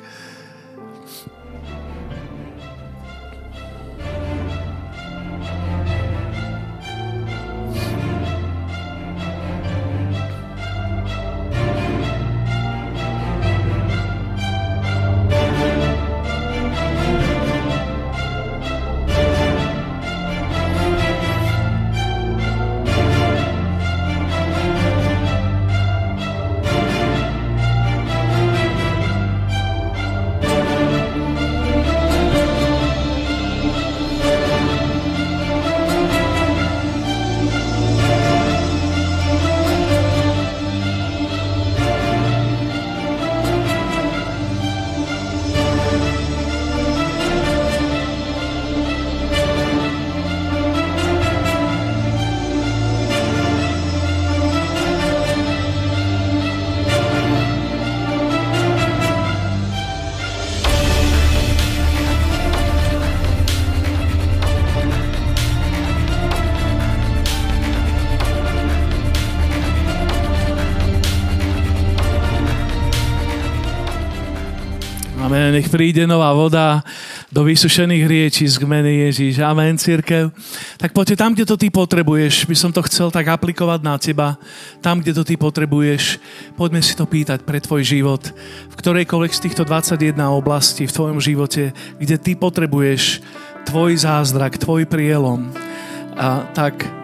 Príde 75.79 76.03
nová 76.03 76.35
voda 76.35 76.83
do 77.31 77.47
vysušených 77.47 78.03
riečí 78.03 78.43
z 78.43 78.59
mene 78.67 79.07
Ježíš. 79.07 79.39
Amen, 79.39 79.79
církev. 79.79 80.27
Tak 80.75 80.91
poďte 80.91 81.15
tam, 81.15 81.31
kde 81.31 81.47
to 81.47 81.55
ty 81.55 81.71
potrebuješ. 81.71 82.43
By 82.51 82.55
som 82.59 82.75
to 82.75 82.83
chcel 82.83 83.07
tak 83.15 83.31
aplikovať 83.31 83.79
na 83.79 83.95
teba. 83.95 84.35
Tam, 84.83 84.99
kde 84.99 85.15
to 85.15 85.23
ty 85.23 85.39
potrebuješ. 85.39 86.19
Poďme 86.59 86.83
si 86.83 86.99
to 86.99 87.07
pýtať 87.07 87.47
pre 87.47 87.63
tvoj 87.63 87.87
život. 87.87 88.27
V 88.67 88.75
ktorejkoľvek 88.75 89.31
z 89.31 89.39
týchto 89.47 89.63
21 89.63 90.19
oblastí 90.27 90.83
v 90.83 90.91
tvojom 90.91 91.23
živote, 91.23 91.71
kde 91.95 92.15
ty 92.19 92.35
potrebuješ 92.35 93.23
tvoj 93.63 94.03
zázrak, 94.03 94.59
tvoj 94.59 94.83
prielom. 94.83 95.47
A 96.19 96.43
tak 96.51 96.98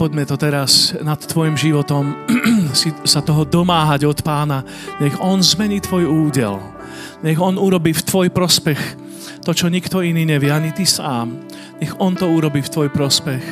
poďme 0.00 0.24
to 0.24 0.40
teraz 0.40 0.96
nad 1.04 1.20
tvojim 1.20 1.60
životom 1.60 2.16
si, 2.72 2.88
sa 3.04 3.20
toho 3.20 3.44
domáhať 3.44 4.08
od 4.08 4.24
pána. 4.24 4.64
Nech 4.96 5.12
on 5.20 5.44
zmení 5.44 5.84
tvoj 5.84 6.08
údel. 6.08 6.56
Nech 7.20 7.36
on 7.36 7.60
urobí 7.60 7.92
v 7.92 8.00
tvoj 8.08 8.32
prospech 8.32 8.80
to, 9.44 9.52
čo 9.52 9.68
nikto 9.68 10.00
iný 10.00 10.24
nevie, 10.24 10.48
ani 10.48 10.72
ty 10.72 10.88
sám. 10.88 11.36
Nech 11.84 11.92
on 12.00 12.16
to 12.16 12.32
urobí 12.32 12.64
v 12.64 12.72
tvoj 12.72 12.88
prospech 12.88 13.44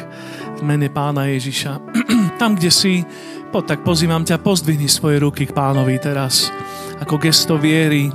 v 0.57 0.63
mene 0.65 0.89
pána 0.89 1.29
Ježiša. 1.29 1.85
Tam, 2.41 2.57
kde 2.57 2.73
si, 2.73 3.05
poď 3.53 3.77
tak 3.77 3.81
pozývam 3.85 4.25
ťa, 4.25 4.41
pozdvihni 4.41 4.89
svoje 4.89 5.21
ruky 5.21 5.45
k 5.45 5.53
pánovi 5.53 6.01
teraz. 6.01 6.49
Ako 6.97 7.21
gesto 7.21 7.61
viery, 7.61 8.09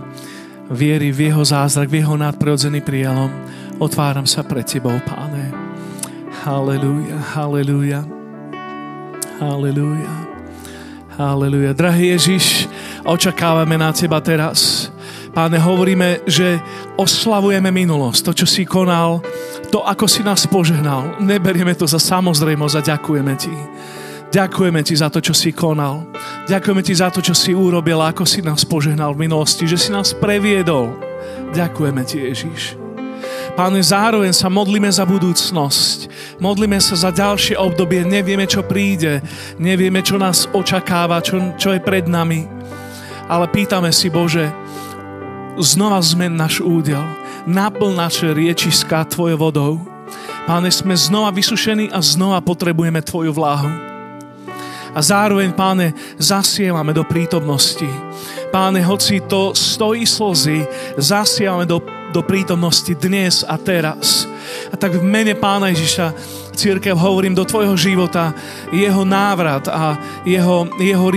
viery 0.74 1.14
v 1.14 1.30
jeho 1.30 1.46
zázrak, 1.46 1.86
v 1.86 2.02
jeho 2.02 2.18
nadprirodzený 2.18 2.82
prielom. 2.82 3.30
Otváram 3.78 4.26
sa 4.26 4.42
pred 4.42 4.66
tebou, 4.66 4.98
páne. 5.06 5.54
Halelúja, 6.44 7.20
halelúja. 7.38 8.23
Halelúja. 9.42 10.14
Halelúja. 11.18 11.74
Drahý 11.74 12.14
Ježiš, 12.18 12.70
očakávame 13.06 13.78
na 13.78 13.94
Teba 13.94 14.22
teraz. 14.22 14.90
Páne, 15.34 15.58
hovoríme, 15.58 16.22
že 16.30 16.62
oslavujeme 16.94 17.74
minulosť, 17.74 18.22
to, 18.22 18.32
čo 18.44 18.48
si 18.50 18.70
konal, 18.70 19.26
to, 19.74 19.82
ako 19.82 20.06
si 20.06 20.22
nás 20.22 20.46
požehnal. 20.46 21.18
Neberieme 21.18 21.74
to 21.74 21.90
za 21.90 21.98
samozrejmosť 21.98 22.76
a 22.78 22.88
ďakujeme 22.94 23.34
Ti. 23.34 23.56
Ďakujeme 24.30 24.82
Ti 24.86 24.94
za 24.94 25.10
to, 25.10 25.22
čo 25.22 25.34
si 25.34 25.50
konal. 25.50 26.06
Ďakujeme 26.46 26.82
Ti 26.86 26.94
za 26.94 27.10
to, 27.10 27.22
čo 27.22 27.34
si 27.34 27.54
urobil, 27.58 27.98
ako 28.02 28.26
si 28.26 28.46
nás 28.46 28.62
požehnal 28.62 29.18
v 29.18 29.26
minulosti, 29.26 29.66
že 29.66 29.78
si 29.78 29.90
nás 29.90 30.14
previedol. 30.14 30.94
Ďakujeme 31.54 32.02
Ti, 32.06 32.18
Ježiš. 32.30 32.83
Páne, 33.54 33.86
zároveň 33.86 34.34
sa 34.34 34.50
modlíme 34.50 34.90
za 34.90 35.06
budúcnosť. 35.06 36.10
Modlíme 36.42 36.82
sa 36.82 36.98
za 36.98 37.14
ďalšie 37.14 37.54
obdobie. 37.54 38.02
Nevieme, 38.02 38.50
čo 38.50 38.66
príde. 38.66 39.22
Nevieme, 39.62 40.02
čo 40.02 40.18
nás 40.18 40.50
očakáva, 40.50 41.22
čo, 41.22 41.54
čo 41.54 41.70
je 41.70 41.78
pred 41.78 42.10
nami. 42.10 42.50
Ale 43.30 43.46
pýtame 43.54 43.94
si, 43.94 44.10
Bože, 44.10 44.50
znova 45.62 46.02
zmen 46.02 46.34
náš 46.34 46.66
údel. 46.66 47.06
Naplň 47.46 47.94
naše 47.94 48.34
riečiska 48.34 49.06
Tvojou 49.06 49.38
vodou. 49.38 49.74
Páne, 50.50 50.74
sme 50.74 50.98
znova 50.98 51.30
vysušení 51.30 51.94
a 51.94 52.02
znova 52.02 52.42
potrebujeme 52.42 53.06
Tvoju 53.06 53.38
vláhu. 53.38 53.70
A 54.94 55.00
zároveň, 55.02 55.54
páne, 55.54 55.94
zasievame 56.18 56.90
do 56.90 57.06
prítomnosti. 57.06 57.90
Páne, 58.50 58.82
hoci 58.82 59.22
to 59.30 59.54
stojí 59.54 60.10
slzy, 60.10 60.66
zasievame 60.98 61.70
do 61.70 61.82
do 62.14 62.22
prítomnosti 62.22 62.94
dnes 62.94 63.42
a 63.42 63.58
teraz. 63.58 64.30
A 64.70 64.78
tak 64.78 64.94
v 64.94 65.02
mene 65.02 65.34
Pána 65.34 65.74
Ježiša 65.74 66.14
církev 66.54 66.94
hovorím 66.94 67.34
do 67.34 67.42
tvojho 67.42 67.74
života 67.74 68.38
jeho 68.70 69.02
návrat 69.02 69.66
a 69.66 69.98
jeho, 70.22 70.70
jeho, 70.78 71.08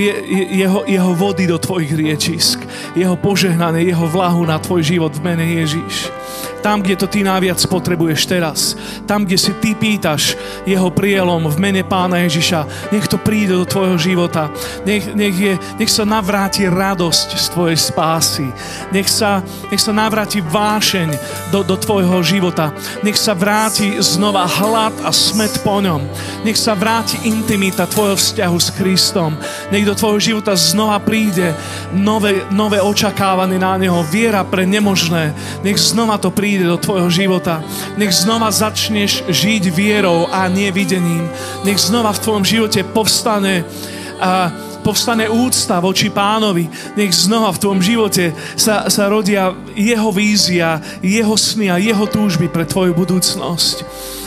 jeho, 0.56 0.80
jeho 0.88 1.12
vody 1.12 1.44
do 1.44 1.60
tvojich 1.60 1.92
riečisk, 1.92 2.64
jeho 2.96 3.20
požehnanie, 3.20 3.92
jeho 3.92 4.08
vlahu 4.08 4.48
na 4.48 4.56
tvoj 4.56 4.80
život 4.80 5.12
v 5.12 5.20
mene 5.20 5.46
Ježiš 5.60 6.25
tam, 6.66 6.82
kde 6.82 6.98
to 6.98 7.06
ty 7.06 7.22
najviac 7.22 7.62
potrebuješ 7.70 8.26
teraz. 8.26 8.74
Tam, 9.06 9.22
kde 9.22 9.38
si 9.38 9.54
ty 9.62 9.78
pýtaš 9.78 10.34
jeho 10.66 10.90
prielom 10.90 11.46
v 11.46 11.56
mene 11.62 11.86
Pána 11.86 12.26
Ježiša. 12.26 12.90
Nech 12.90 13.06
to 13.06 13.22
príde 13.22 13.54
do 13.54 13.62
tvojho 13.62 13.94
života. 13.94 14.50
Nech, 14.82 15.14
nech, 15.14 15.36
je, 15.38 15.54
nech 15.78 15.86
sa 15.86 16.02
navráti 16.02 16.66
radosť 16.66 17.28
z 17.38 17.46
tvojej 17.54 17.78
spásy. 17.78 18.50
Nech 18.90 19.06
sa, 19.06 19.46
nech 19.70 19.78
sa 19.78 19.94
navráti 19.94 20.42
vášeň 20.42 21.14
do, 21.54 21.62
do 21.62 21.78
tvojho 21.78 22.18
života. 22.26 22.74
Nech 23.06 23.14
sa 23.14 23.38
vráti 23.38 24.02
znova 24.02 24.42
hlad 24.50 25.06
a 25.06 25.14
smet 25.14 25.62
po 25.62 25.78
ňom. 25.78 26.02
Nech 26.42 26.58
sa 26.58 26.74
vráti 26.74 27.30
intimita 27.30 27.86
tvojho 27.86 28.18
vzťahu 28.18 28.58
s 28.58 28.74
Kristom. 28.74 29.38
Nech 29.70 29.86
do 29.86 29.94
tvojho 29.94 30.18
života 30.18 30.58
znova 30.58 30.98
príde 30.98 31.54
nové, 31.94 32.42
nové 32.50 32.82
očakávanie 32.82 33.54
na 33.54 33.78
Neho. 33.78 34.02
Viera 34.10 34.42
pre 34.42 34.66
nemožné. 34.66 35.30
Nech 35.62 35.78
znova 35.78 36.18
to 36.18 36.34
príde 36.34 36.55
príde 36.56 36.72
do 36.72 36.80
tvojho 36.80 37.12
života. 37.12 37.60
Nech 38.00 38.16
znova 38.16 38.48
začneš 38.48 39.28
žiť 39.28 39.68
vierou 39.76 40.24
a 40.32 40.48
nie 40.48 40.72
videním. 40.72 41.28
Nech 41.68 41.76
znova 41.76 42.16
v 42.16 42.22
tvojom 42.24 42.44
živote 42.48 42.80
povstane 42.80 43.60
a 44.16 44.48
povstane 44.80 45.28
úcta 45.28 45.76
voči 45.84 46.08
pánovi. 46.08 46.64
Nech 46.96 47.12
znova 47.12 47.52
v 47.52 47.60
tvojom 47.60 47.80
živote 47.84 48.32
sa, 48.56 48.88
sa 48.88 49.04
rodia 49.12 49.52
jeho 49.76 50.08
vízia, 50.08 50.80
jeho 51.04 51.36
sny 51.36 51.68
a 51.68 51.76
jeho 51.76 52.08
túžby 52.08 52.48
pre 52.48 52.64
tvoju 52.64 52.96
budúcnosť 52.96 53.84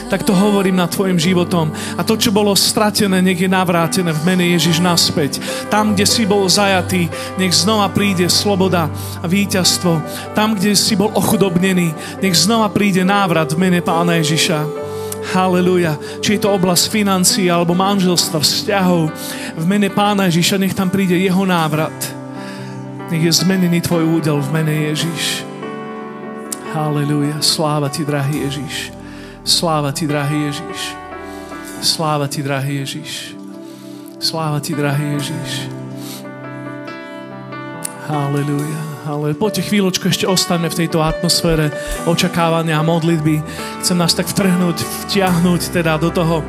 tak 0.10 0.26
to 0.26 0.34
hovorím 0.34 0.82
nad 0.82 0.90
tvojim 0.90 1.22
životom. 1.22 1.70
A 1.96 2.02
to, 2.02 2.18
čo 2.18 2.34
bolo 2.34 2.58
stratené, 2.58 3.22
nech 3.22 3.38
je 3.38 3.48
navrátené 3.48 4.10
v 4.10 4.26
mene 4.26 4.46
Ježiš 4.58 4.82
naspäť. 4.82 5.38
Tam, 5.70 5.94
kde 5.94 6.10
si 6.10 6.26
bol 6.26 6.50
zajatý, 6.50 7.08
nech 7.38 7.54
znova 7.54 7.88
príde 7.94 8.26
sloboda 8.28 8.90
a 9.22 9.26
víťazstvo. 9.30 10.02
Tam, 10.34 10.58
kde 10.58 10.74
si 10.74 10.98
bol 10.98 11.14
ochudobnený, 11.14 11.94
nech 12.20 12.36
znova 12.36 12.74
príde 12.74 13.06
návrat 13.06 13.54
v 13.54 13.62
mene 13.62 13.80
Pána 13.86 14.18
Ježiša. 14.18 14.90
Haleluja. 15.30 15.94
Či 16.26 16.36
je 16.36 16.42
to 16.42 16.50
oblasť 16.58 16.90
financií 16.90 17.48
alebo 17.54 17.78
manželstva, 17.78 18.42
vzťahov. 18.42 19.14
V 19.62 19.66
mene 19.70 19.94
Pána 19.94 20.26
Ježiša 20.26 20.58
nech 20.58 20.74
tam 20.74 20.90
príde 20.90 21.14
jeho 21.14 21.46
návrat. 21.46 21.94
Nech 23.14 23.22
je 23.22 23.34
zmenený 23.46 23.82
tvoj 23.86 24.22
údel 24.22 24.42
v 24.42 24.50
mene 24.50 24.76
Ježiš. 24.90 25.46
Haleluja. 26.74 27.42
Sláva 27.42 27.90
ti, 27.90 28.06
drahý 28.06 28.46
Ježiš. 28.46 28.99
Sláva 29.48 29.92
ti, 29.96 30.08
drahý 30.08 30.52
Ježiš. 30.52 30.82
Sláva 31.80 32.28
ti, 32.28 32.44
drahý 32.44 32.84
Ježiš. 32.84 33.36
Sláva 34.20 34.60
ti, 34.60 34.76
drahý 34.76 35.16
Ježiš. 35.16 35.52
Halleluja. 38.10 38.82
Ale 39.08 39.34
poďte 39.34 39.72
chvíľočku, 39.72 40.12
ešte 40.12 40.28
ostaňme 40.28 40.70
v 40.70 40.86
tejto 40.86 41.00
atmosfére 41.00 41.72
očakávania 42.06 42.78
a 42.78 42.86
modlitby. 42.86 43.42
Chcem 43.82 43.98
nás 43.98 44.12
tak 44.14 44.28
vtrhnúť, 44.28 44.78
vtiahnuť 45.08 45.62
teda 45.72 45.98
do 45.98 46.12
toho, 46.12 46.44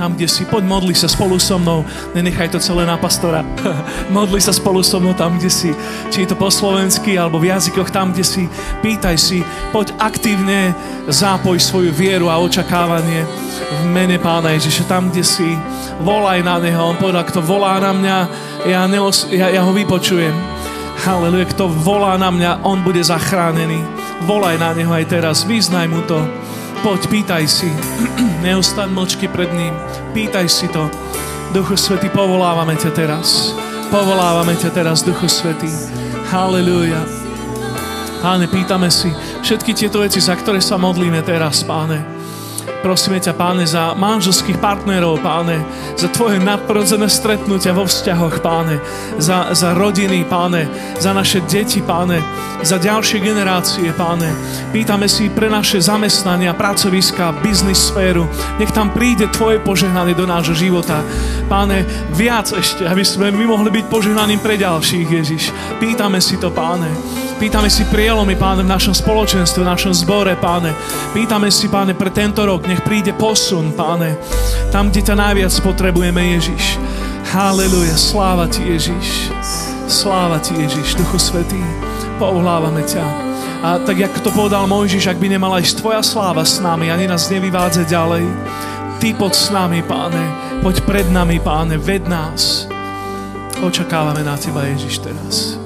tam, 0.00 0.14
kde 0.14 0.28
si, 0.28 0.44
poď 0.44 0.64
modli 0.68 0.94
sa 0.94 1.08
spolu 1.08 1.40
so 1.40 1.58
mnou, 1.58 1.84
nenechaj 2.12 2.52
to 2.52 2.60
celé 2.60 2.84
na 2.84 3.00
pastora. 3.00 3.42
modli 4.14 4.40
sa 4.40 4.52
spolu 4.52 4.84
so 4.84 5.00
mnou 5.00 5.16
tam, 5.16 5.40
kde 5.40 5.50
si, 5.50 5.70
či 6.12 6.24
je 6.24 6.28
to 6.30 6.36
po 6.36 6.52
slovensky 6.52 7.16
alebo 7.16 7.40
v 7.40 7.50
jazykoch, 7.50 7.90
tam, 7.90 8.12
kde 8.12 8.24
si, 8.24 8.44
pýtaj 8.84 9.16
si, 9.16 9.40
poď 9.72 9.96
aktívne 9.98 10.76
zápoj 11.08 11.56
svoju 11.58 11.90
vieru 11.92 12.28
a 12.28 12.38
očakávanie 12.38 13.24
v 13.68 13.80
mene 13.88 14.16
Pána 14.20 14.54
Ježiša, 14.54 14.88
tam, 14.88 15.08
kde 15.10 15.24
si, 15.24 15.48
volaj 16.04 16.44
na 16.44 16.60
Neho, 16.62 16.94
On 16.94 16.96
povedal, 16.96 17.24
kto 17.26 17.42
volá 17.42 17.80
na 17.80 17.92
mňa, 17.92 18.16
ja, 18.68 18.84
neos, 18.86 19.26
ja, 19.32 19.50
ja 19.50 19.64
ho 19.64 19.72
vypočujem. 19.72 20.32
Haleluja, 20.98 21.46
kto 21.54 21.70
volá 21.70 22.18
na 22.18 22.28
mňa, 22.28 22.66
on 22.66 22.82
bude 22.82 22.98
zachránený. 22.98 23.78
Volaj 24.26 24.58
na 24.58 24.74
Neho 24.74 24.90
aj 24.90 25.06
teraz, 25.06 25.46
vyznaj 25.46 25.86
mu 25.86 26.02
to. 26.04 26.18
Poď, 26.82 27.00
pýtaj 27.10 27.44
si. 27.48 27.70
Neustaň 28.44 28.92
mlčky 28.92 29.26
pred 29.26 29.50
ním. 29.54 29.74
Pýtaj 30.14 30.46
si 30.46 30.70
to. 30.70 30.86
Duchu 31.50 31.74
Svetý, 31.74 32.12
povolávame 32.12 32.76
ťa 32.76 32.90
teraz. 32.92 33.56
Povolávame 33.88 34.54
ťa 34.54 34.70
teraz, 34.70 35.00
Duchu 35.00 35.26
Svetý. 35.26 35.70
Halelúja. 36.28 37.02
Páne, 38.20 38.50
pýtame 38.50 38.90
si 38.90 39.08
všetky 39.40 39.72
tieto 39.72 40.02
veci, 40.02 40.18
za 40.18 40.34
ktoré 40.36 40.58
sa 40.60 40.76
modlíme 40.76 41.22
teraz, 41.22 41.62
Páne 41.62 42.17
Prosíme 42.78 43.18
ťa, 43.18 43.34
páne, 43.34 43.66
za 43.66 43.90
manželských 43.98 44.62
partnerov, 44.62 45.18
páne, 45.18 45.58
za 45.98 46.06
tvoje 46.14 46.38
nadprirodzené 46.38 47.10
stretnutia 47.10 47.74
vo 47.74 47.82
vzťahoch, 47.82 48.38
páne, 48.38 48.78
za, 49.18 49.50
za 49.50 49.74
rodiny, 49.74 50.22
páne, 50.30 50.70
za 50.94 51.10
naše 51.10 51.42
deti, 51.50 51.82
páne, 51.82 52.22
za 52.62 52.78
ďalšie 52.78 53.18
generácie, 53.18 53.90
páne. 53.98 54.30
Pýtame 54.70 55.10
si 55.10 55.26
pre 55.26 55.50
naše 55.50 55.82
zamestnania, 55.82 56.54
pracoviska, 56.54 57.42
biznis 57.42 57.90
sféru. 57.90 58.30
Nech 58.62 58.70
tam 58.70 58.94
príde 58.94 59.26
tvoje 59.34 59.58
požehnanie 59.58 60.14
do 60.14 60.30
nášho 60.30 60.54
života. 60.54 61.02
Páne, 61.50 61.82
viac 62.14 62.54
ešte, 62.54 62.86
aby 62.86 63.02
sme 63.02 63.34
my 63.34 63.42
mohli 63.42 63.74
byť 63.74 63.84
požehnaním 63.90 64.38
pre 64.38 64.54
ďalších, 64.54 65.06
Ježiš. 65.18 65.50
Pýtame 65.82 66.22
si 66.22 66.38
to, 66.38 66.54
páne. 66.54 66.94
Pýtame 67.38 67.70
si 67.70 67.86
prielomy, 67.86 68.34
páne, 68.34 68.66
v 68.66 68.70
našom 68.70 68.94
spoločenstve, 68.94 69.62
v 69.62 69.70
našom 69.70 69.94
zbore, 69.94 70.34
páne. 70.38 70.74
Pýtame 71.14 71.54
si, 71.54 71.70
páne, 71.70 71.94
pre 71.94 72.10
tento 72.10 72.42
rok, 72.42 72.66
nech 72.68 72.84
príde 72.84 73.16
posun, 73.16 73.72
páne. 73.72 74.14
Tam, 74.68 74.92
kde 74.92 75.00
ťa 75.00 75.16
najviac 75.16 75.54
potrebujeme, 75.64 76.36
Ježiš. 76.36 76.76
Haleluja, 77.32 77.96
sláva 77.96 78.44
ti, 78.44 78.68
Ježiš. 78.68 79.32
Sláva 79.88 80.36
ti, 80.36 80.52
Ježiš, 80.52 81.00
Duchu 81.00 81.16
Svetý. 81.16 81.60
Pouhlávame 82.20 82.84
ťa. 82.84 83.04
A 83.58 83.82
tak, 83.82 83.98
jak 83.98 84.14
to 84.20 84.30
povedal 84.30 84.70
Mojžiš, 84.70 85.10
ak 85.10 85.18
by 85.18 85.34
nemala 85.34 85.58
ísť 85.58 85.82
Tvoja 85.82 85.98
sláva 86.04 86.46
s 86.46 86.62
nami, 86.62 86.94
ani 86.94 87.10
nás 87.10 87.26
nevyvádze 87.26 87.90
ďalej. 87.90 88.22
Ty 89.02 89.08
poď 89.18 89.34
s 89.34 89.48
nami, 89.50 89.82
Páne. 89.82 90.20
Poď 90.62 90.84
pred 90.86 91.08
nami, 91.10 91.42
Páne. 91.42 91.74
Ved 91.74 92.06
nás. 92.06 92.70
Očakávame 93.58 94.22
na 94.22 94.38
Teba, 94.38 94.62
Ježiš, 94.68 95.02
teraz. 95.02 95.58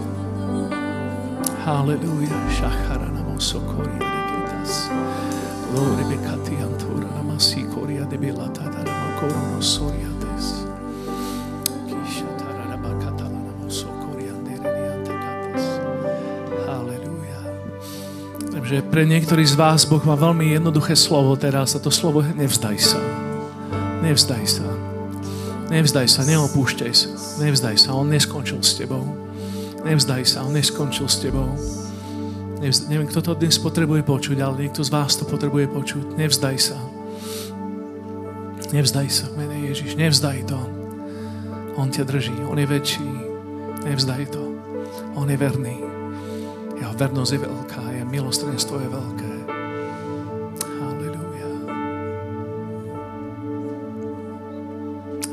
Halleluja. 1.66 2.32
Šachara 2.48 3.12
na 3.12 3.22
mosokori 3.28 3.98
deketas. 4.00 4.88
Lore 5.76 6.04
bekati 6.08 6.21
Takže 18.72 18.88
pre 18.88 19.04
niektorých 19.04 19.52
z 19.52 19.56
vás 19.60 19.84
Boh 19.84 20.00
má 20.00 20.16
veľmi 20.16 20.56
jednoduché 20.56 20.96
slovo 20.96 21.36
teraz 21.36 21.76
a 21.76 21.82
to 21.82 21.92
slovo 21.92 22.24
je 22.24 22.32
nevzdaj 22.32 22.80
sa. 22.80 22.96
Nevzdaj 24.00 24.44
sa. 24.48 24.64
Nevzdaj 25.68 26.08
sa, 26.08 26.24
neopúšťaj 26.24 26.92
sa. 26.96 27.12
Nevzdaj 27.44 27.76
sa, 27.76 27.92
on 27.92 28.08
neskončil 28.08 28.64
s 28.64 28.80
tebou. 28.80 29.04
Nevzdaj 29.84 30.24
sa, 30.24 30.48
on 30.48 30.56
neskončil 30.56 31.04
s 31.04 31.20
tebou. 31.20 31.52
Nevzdaj, 32.64 32.88
neviem, 32.88 33.12
kto 33.12 33.20
to 33.20 33.36
dnes 33.36 33.60
potrebuje 33.60 34.08
počuť, 34.08 34.40
ale 34.40 34.64
niekto 34.64 34.80
z 34.80 34.88
vás 34.88 35.20
to 35.20 35.28
potrebuje 35.28 35.68
počuť. 35.68 36.16
Nevzdaj 36.16 36.56
sa. 36.56 36.91
Nevzdaj 38.72 39.08
sa, 39.12 39.28
mene 39.36 39.68
Ježiš, 39.68 40.00
nevzdaj 40.00 40.48
to. 40.48 40.56
On 41.76 41.92
ťa 41.92 42.08
drží, 42.08 42.32
on 42.48 42.56
je 42.56 42.64
väčší. 42.64 43.04
Nevzdaj 43.84 44.32
to. 44.32 44.40
On 45.12 45.28
je 45.28 45.36
verný. 45.36 45.76
Jeho 46.80 46.96
vernosť 46.96 47.32
je 47.36 47.40
veľká, 47.44 47.82
jeho 47.92 48.08
milostrenstvo 48.08 48.80
je 48.80 48.88
veľké. 48.88 49.32
Halleluja. 50.80 51.50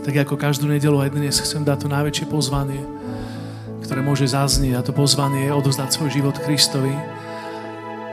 Tak 0.03 0.15
ako 0.27 0.35
každú 0.35 0.67
nedelu 0.67 0.99
aj 0.99 1.15
dnes 1.15 1.39
chcem 1.39 1.63
dať 1.63 1.85
to 1.85 1.87
najväčšie 1.87 2.27
pozvanie, 2.27 2.83
ktoré 3.87 4.03
môže 4.03 4.27
zaznieť 4.27 4.83
a 4.83 4.85
to 4.85 4.91
pozvanie 4.91 5.47
je 5.47 5.55
odozdať 5.55 5.95
svoj 5.95 6.11
život 6.11 6.35
Kristovi 6.43 6.91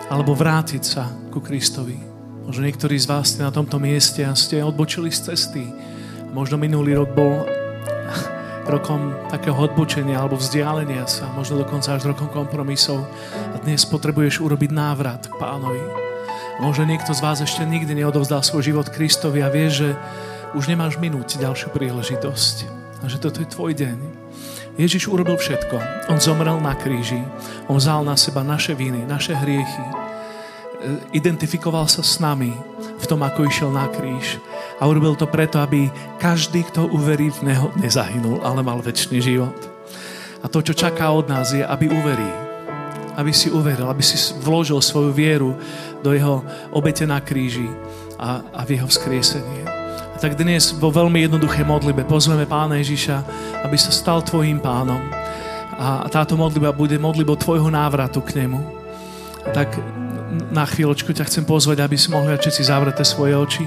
alebo 0.06 0.38
vrátiť 0.38 0.82
sa 0.86 1.10
ku 1.34 1.42
Kristovi. 1.42 2.15
Možno 2.46 2.62
niektorí 2.62 2.94
z 2.94 3.10
vás 3.10 3.34
ste 3.34 3.42
na 3.42 3.50
tomto 3.50 3.82
mieste 3.82 4.22
a 4.22 4.30
ste 4.38 4.62
odbočili 4.62 5.10
z 5.10 5.34
cesty. 5.34 5.66
Možno 6.30 6.54
minulý 6.54 6.94
rok 6.94 7.10
bol 7.10 7.42
rokom 8.70 9.18
takého 9.26 9.58
odbočenia 9.58 10.22
alebo 10.22 10.38
vzdialenia 10.38 11.10
sa, 11.10 11.26
možno 11.34 11.58
dokonca 11.58 11.98
až 11.98 12.06
rokom 12.06 12.30
kompromisov 12.30 13.02
a 13.50 13.58
dnes 13.66 13.82
potrebuješ 13.82 14.46
urobiť 14.46 14.70
návrat 14.70 15.26
k 15.26 15.34
pánovi. 15.42 15.82
Možno 16.62 16.86
niekto 16.86 17.10
z 17.10 17.20
vás 17.20 17.42
ešte 17.42 17.66
nikdy 17.66 17.98
neodovzdal 17.98 18.46
svoj 18.46 18.62
život 18.62 18.94
Kristovi 18.94 19.42
a 19.42 19.50
vie, 19.50 19.66
že 19.66 19.98
už 20.54 20.70
nemáš 20.70 21.02
minúť 21.02 21.42
ďalšiu 21.42 21.74
príležitosť 21.74 22.56
a 23.02 23.10
že 23.10 23.18
toto 23.18 23.42
je 23.42 23.50
tvoj 23.50 23.74
deň. 23.74 23.98
Ježiš 24.78 25.10
urobil 25.10 25.34
všetko. 25.34 26.08
On 26.14 26.22
zomrel 26.22 26.62
na 26.62 26.78
kríži. 26.78 27.26
On 27.66 27.74
vzal 27.74 28.06
na 28.06 28.14
seba 28.14 28.46
naše 28.46 28.78
viny, 28.78 29.02
naše 29.02 29.34
hriechy. 29.34 30.06
E, 30.76 31.16
Identifikoval 31.16 31.88
sa 31.88 32.04
s 32.04 32.20
nami 32.20 32.52
v 32.96 33.04
tom, 33.08 33.24
ako 33.24 33.48
išiel 33.48 33.70
na 33.72 33.88
kríž. 33.88 34.40
A 34.76 34.84
urobil 34.84 35.16
to 35.16 35.24
preto, 35.28 35.60
aby 35.60 35.88
každý, 36.20 36.64
kto 36.68 36.88
uverí 36.92 37.32
v 37.32 37.52
Neho, 37.52 37.68
nezahynul, 37.80 38.44
ale 38.44 38.60
mal 38.60 38.80
väčší 38.84 39.20
život. 39.20 39.56
A 40.44 40.48
to, 40.48 40.60
čo 40.60 40.76
čaká 40.76 41.10
od 41.10 41.28
nás, 41.28 41.56
je, 41.56 41.64
aby 41.64 41.88
uverí. 41.88 42.30
Aby 43.16 43.32
si 43.32 43.48
uveril, 43.48 43.88
aby 43.88 44.04
si 44.04 44.16
vložil 44.44 44.76
svoju 44.84 45.10
vieru 45.16 45.56
do 46.04 46.12
Jeho 46.12 46.44
obete 46.70 47.08
na 47.08 47.24
kríži 47.24 47.66
a, 48.20 48.44
a 48.52 48.60
v 48.68 48.76
Jeho 48.76 48.88
vzkriesenie. 48.88 49.64
A 50.12 50.16
tak 50.20 50.36
dnes 50.36 50.72
vo 50.76 50.88
veľmi 50.88 51.24
jednoduché 51.24 51.60
modlibe 51.64 52.04
pozveme 52.04 52.48
Pána 52.48 52.80
Ježiša, 52.80 53.16
aby 53.64 53.76
sa 53.76 53.92
stal 53.92 54.24
Tvojim 54.24 54.60
pánom. 54.60 55.00
A 55.76 56.08
táto 56.08 56.40
modliba 56.40 56.72
bude 56.72 56.96
modlibou 56.96 57.36
Tvojho 57.36 57.68
návratu 57.68 58.24
k 58.24 58.44
Nemu. 58.44 58.60
Tak 59.52 59.76
na 60.50 60.66
chvíľočku 60.66 61.14
ťa 61.14 61.26
chcem 61.28 61.44
pozvať, 61.46 61.82
aby 61.82 61.96
si 61.98 62.10
mohli 62.10 62.34
všetci 62.34 62.62
zavrete 62.66 63.02
svoje 63.06 63.34
oči. 63.38 63.66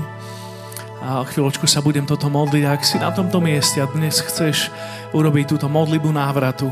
A 1.00 1.24
chvíľočku 1.24 1.64
sa 1.64 1.80
budem 1.80 2.04
toto 2.04 2.28
modliť. 2.28 2.64
Ak 2.68 2.84
si 2.84 3.00
na 3.00 3.10
tomto 3.10 3.40
mieste 3.40 3.80
a 3.80 3.88
dnes 3.88 4.20
chceš 4.20 4.68
urobiť 5.16 5.56
túto 5.56 5.72
modlibu 5.72 6.12
návratu, 6.12 6.68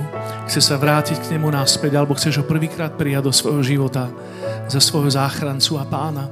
chceš 0.45 0.69
sa 0.69 0.75
vrátiť 0.75 1.23
k 1.23 1.31
nemu 1.35 1.47
naspäť, 1.47 1.95
alebo 1.95 2.13
chceš 2.13 2.43
ho 2.43 2.45
prvýkrát 2.45 2.91
prijať 2.93 3.23
do 3.23 3.33
svojho 3.33 3.63
života 3.63 4.11
za 4.67 4.83
svojho 4.83 5.15
záchrancu 5.15 5.79
a 5.79 5.87
pána, 5.87 6.27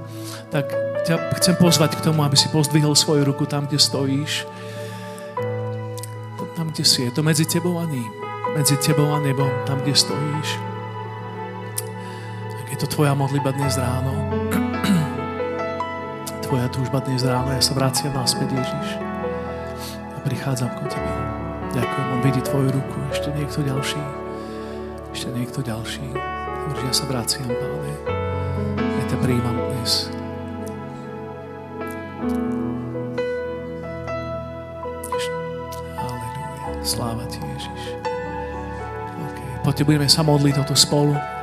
tak 0.52 0.68
ťa 1.08 1.40
chcem 1.40 1.56
pozvať 1.56 1.96
k 1.96 2.04
tomu, 2.12 2.22
aby 2.28 2.36
si 2.36 2.52
pozdvihol 2.52 2.94
svoju 2.94 3.24
ruku 3.24 3.48
tam, 3.48 3.64
kde 3.66 3.80
stojíš. 3.80 4.44
Tam, 6.56 6.72
kde 6.72 6.88
si. 6.88 7.04
Je 7.04 7.12
to 7.12 7.20
medzi 7.20 7.44
tebou 7.44 7.80
a 7.80 7.86
ním. 7.88 8.08
Medzi 8.56 8.80
tebou 8.80 9.12
a 9.12 9.20
nebom. 9.20 9.52
Tam, 9.68 9.80
kde 9.84 9.92
stojíš. 9.92 10.75
Je 12.76 12.84
to 12.84 12.92
tvoja 12.92 13.16
modliba 13.16 13.56
dnes 13.56 13.80
ráno. 13.80 14.12
Tvoja 16.44 16.68
túžba 16.68 17.00
dnes 17.00 17.24
ráno. 17.24 17.56
Ja 17.56 17.64
sa 17.64 17.72
vraciam 17.72 18.12
naspäť, 18.12 18.52
Ježiš. 18.52 19.00
Ja 19.96 20.20
prichádzam 20.28 20.76
ku 20.76 20.84
tebe. 20.92 21.08
Ďakujem. 21.72 22.08
On 22.12 22.20
vidí 22.20 22.44
tvoju 22.44 22.76
ruku. 22.76 23.00
Ešte 23.16 23.32
niekto 23.32 23.64
ďalší. 23.64 24.04
Ešte 25.16 25.32
niekto 25.32 25.64
ďalší. 25.64 26.04
Hovorí, 26.20 26.84
ja 26.84 26.92
sa 26.92 27.08
vraciam, 27.08 27.48
Páne. 27.48 27.96
Ja 28.76 29.04
ťa 29.08 29.18
príjmam 29.24 29.56
dnes. 29.56 30.12
Sláva 36.84 37.24
Ti, 37.32 37.40
Ježiš. 37.40 38.04
Okay. 39.32 39.64
Poďte, 39.64 39.88
budeme 39.88 40.12
sa 40.12 40.28
modliť 40.28 40.60
toto 40.60 40.76
spolu. 40.76 41.35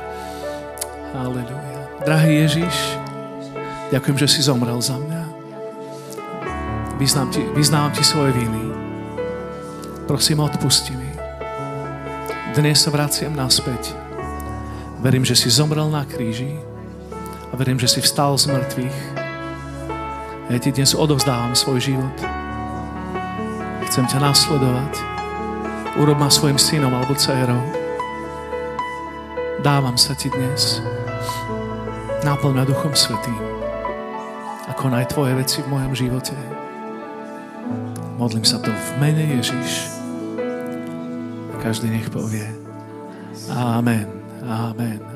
Halleluja. 1.13 1.61
Drahý 2.09 2.41
Ježiš, 2.41 2.73
ďakujem, 3.93 4.17
že 4.17 4.27
si 4.27 4.41
zomrel 4.41 4.81
za 4.81 4.97
mňa. 4.97 5.21
Vyznám 6.97 7.29
ti, 7.29 7.45
vyznávam 7.53 7.93
Ti 7.93 8.01
svoje 8.01 8.33
viny. 8.33 8.73
Prosím, 10.09 10.41
odpusti 10.41 10.97
mi. 10.97 11.09
Dnes 12.57 12.81
sa 12.81 12.89
vraciam 12.89 13.37
naspäť. 13.37 13.93
Verím, 15.05 15.21
že 15.21 15.37
si 15.37 15.53
zomrel 15.53 15.85
na 15.93 16.01
kríži 16.01 16.57
a 17.49 17.53
verím, 17.61 17.77
že 17.77 17.93
si 17.93 18.01
vstal 18.01 18.33
z 18.33 18.49
mŕtvych. 18.49 18.99
Ja 20.49 20.57
ti 20.57 20.73
dnes 20.73 20.97
odovzdávam 20.97 21.53
svoj 21.53 21.93
život. 21.93 22.17
Chcem 23.85 24.09
ťa 24.09 24.17
nasledovať 24.17 25.13
urob 26.01 26.17
ma 26.17 26.29
svojim 26.29 26.57
synom 26.57 26.89
alebo 26.89 27.13
dcerou. 27.13 27.61
Dávam 29.61 29.93
sa 29.93 30.17
ti 30.17 30.33
dnes. 30.33 30.81
Náplň 32.23 32.55
ma 32.55 32.63
Duchom 32.63 32.95
Svetým. 32.95 33.35
A 34.63 34.71
konaj 34.71 35.11
tvoje 35.11 35.35
veci 35.35 35.59
v 35.59 35.67
mojom 35.75 35.91
živote. 35.91 36.31
Modlím 38.15 38.47
sa 38.47 38.63
to 38.63 38.71
v 38.71 38.89
mene 38.95 39.27
Ježiš. 39.35 39.91
Každý 41.59 41.91
nech 41.91 42.07
povie. 42.07 42.47
Amen. 43.51 44.07
Amen. 44.39 45.12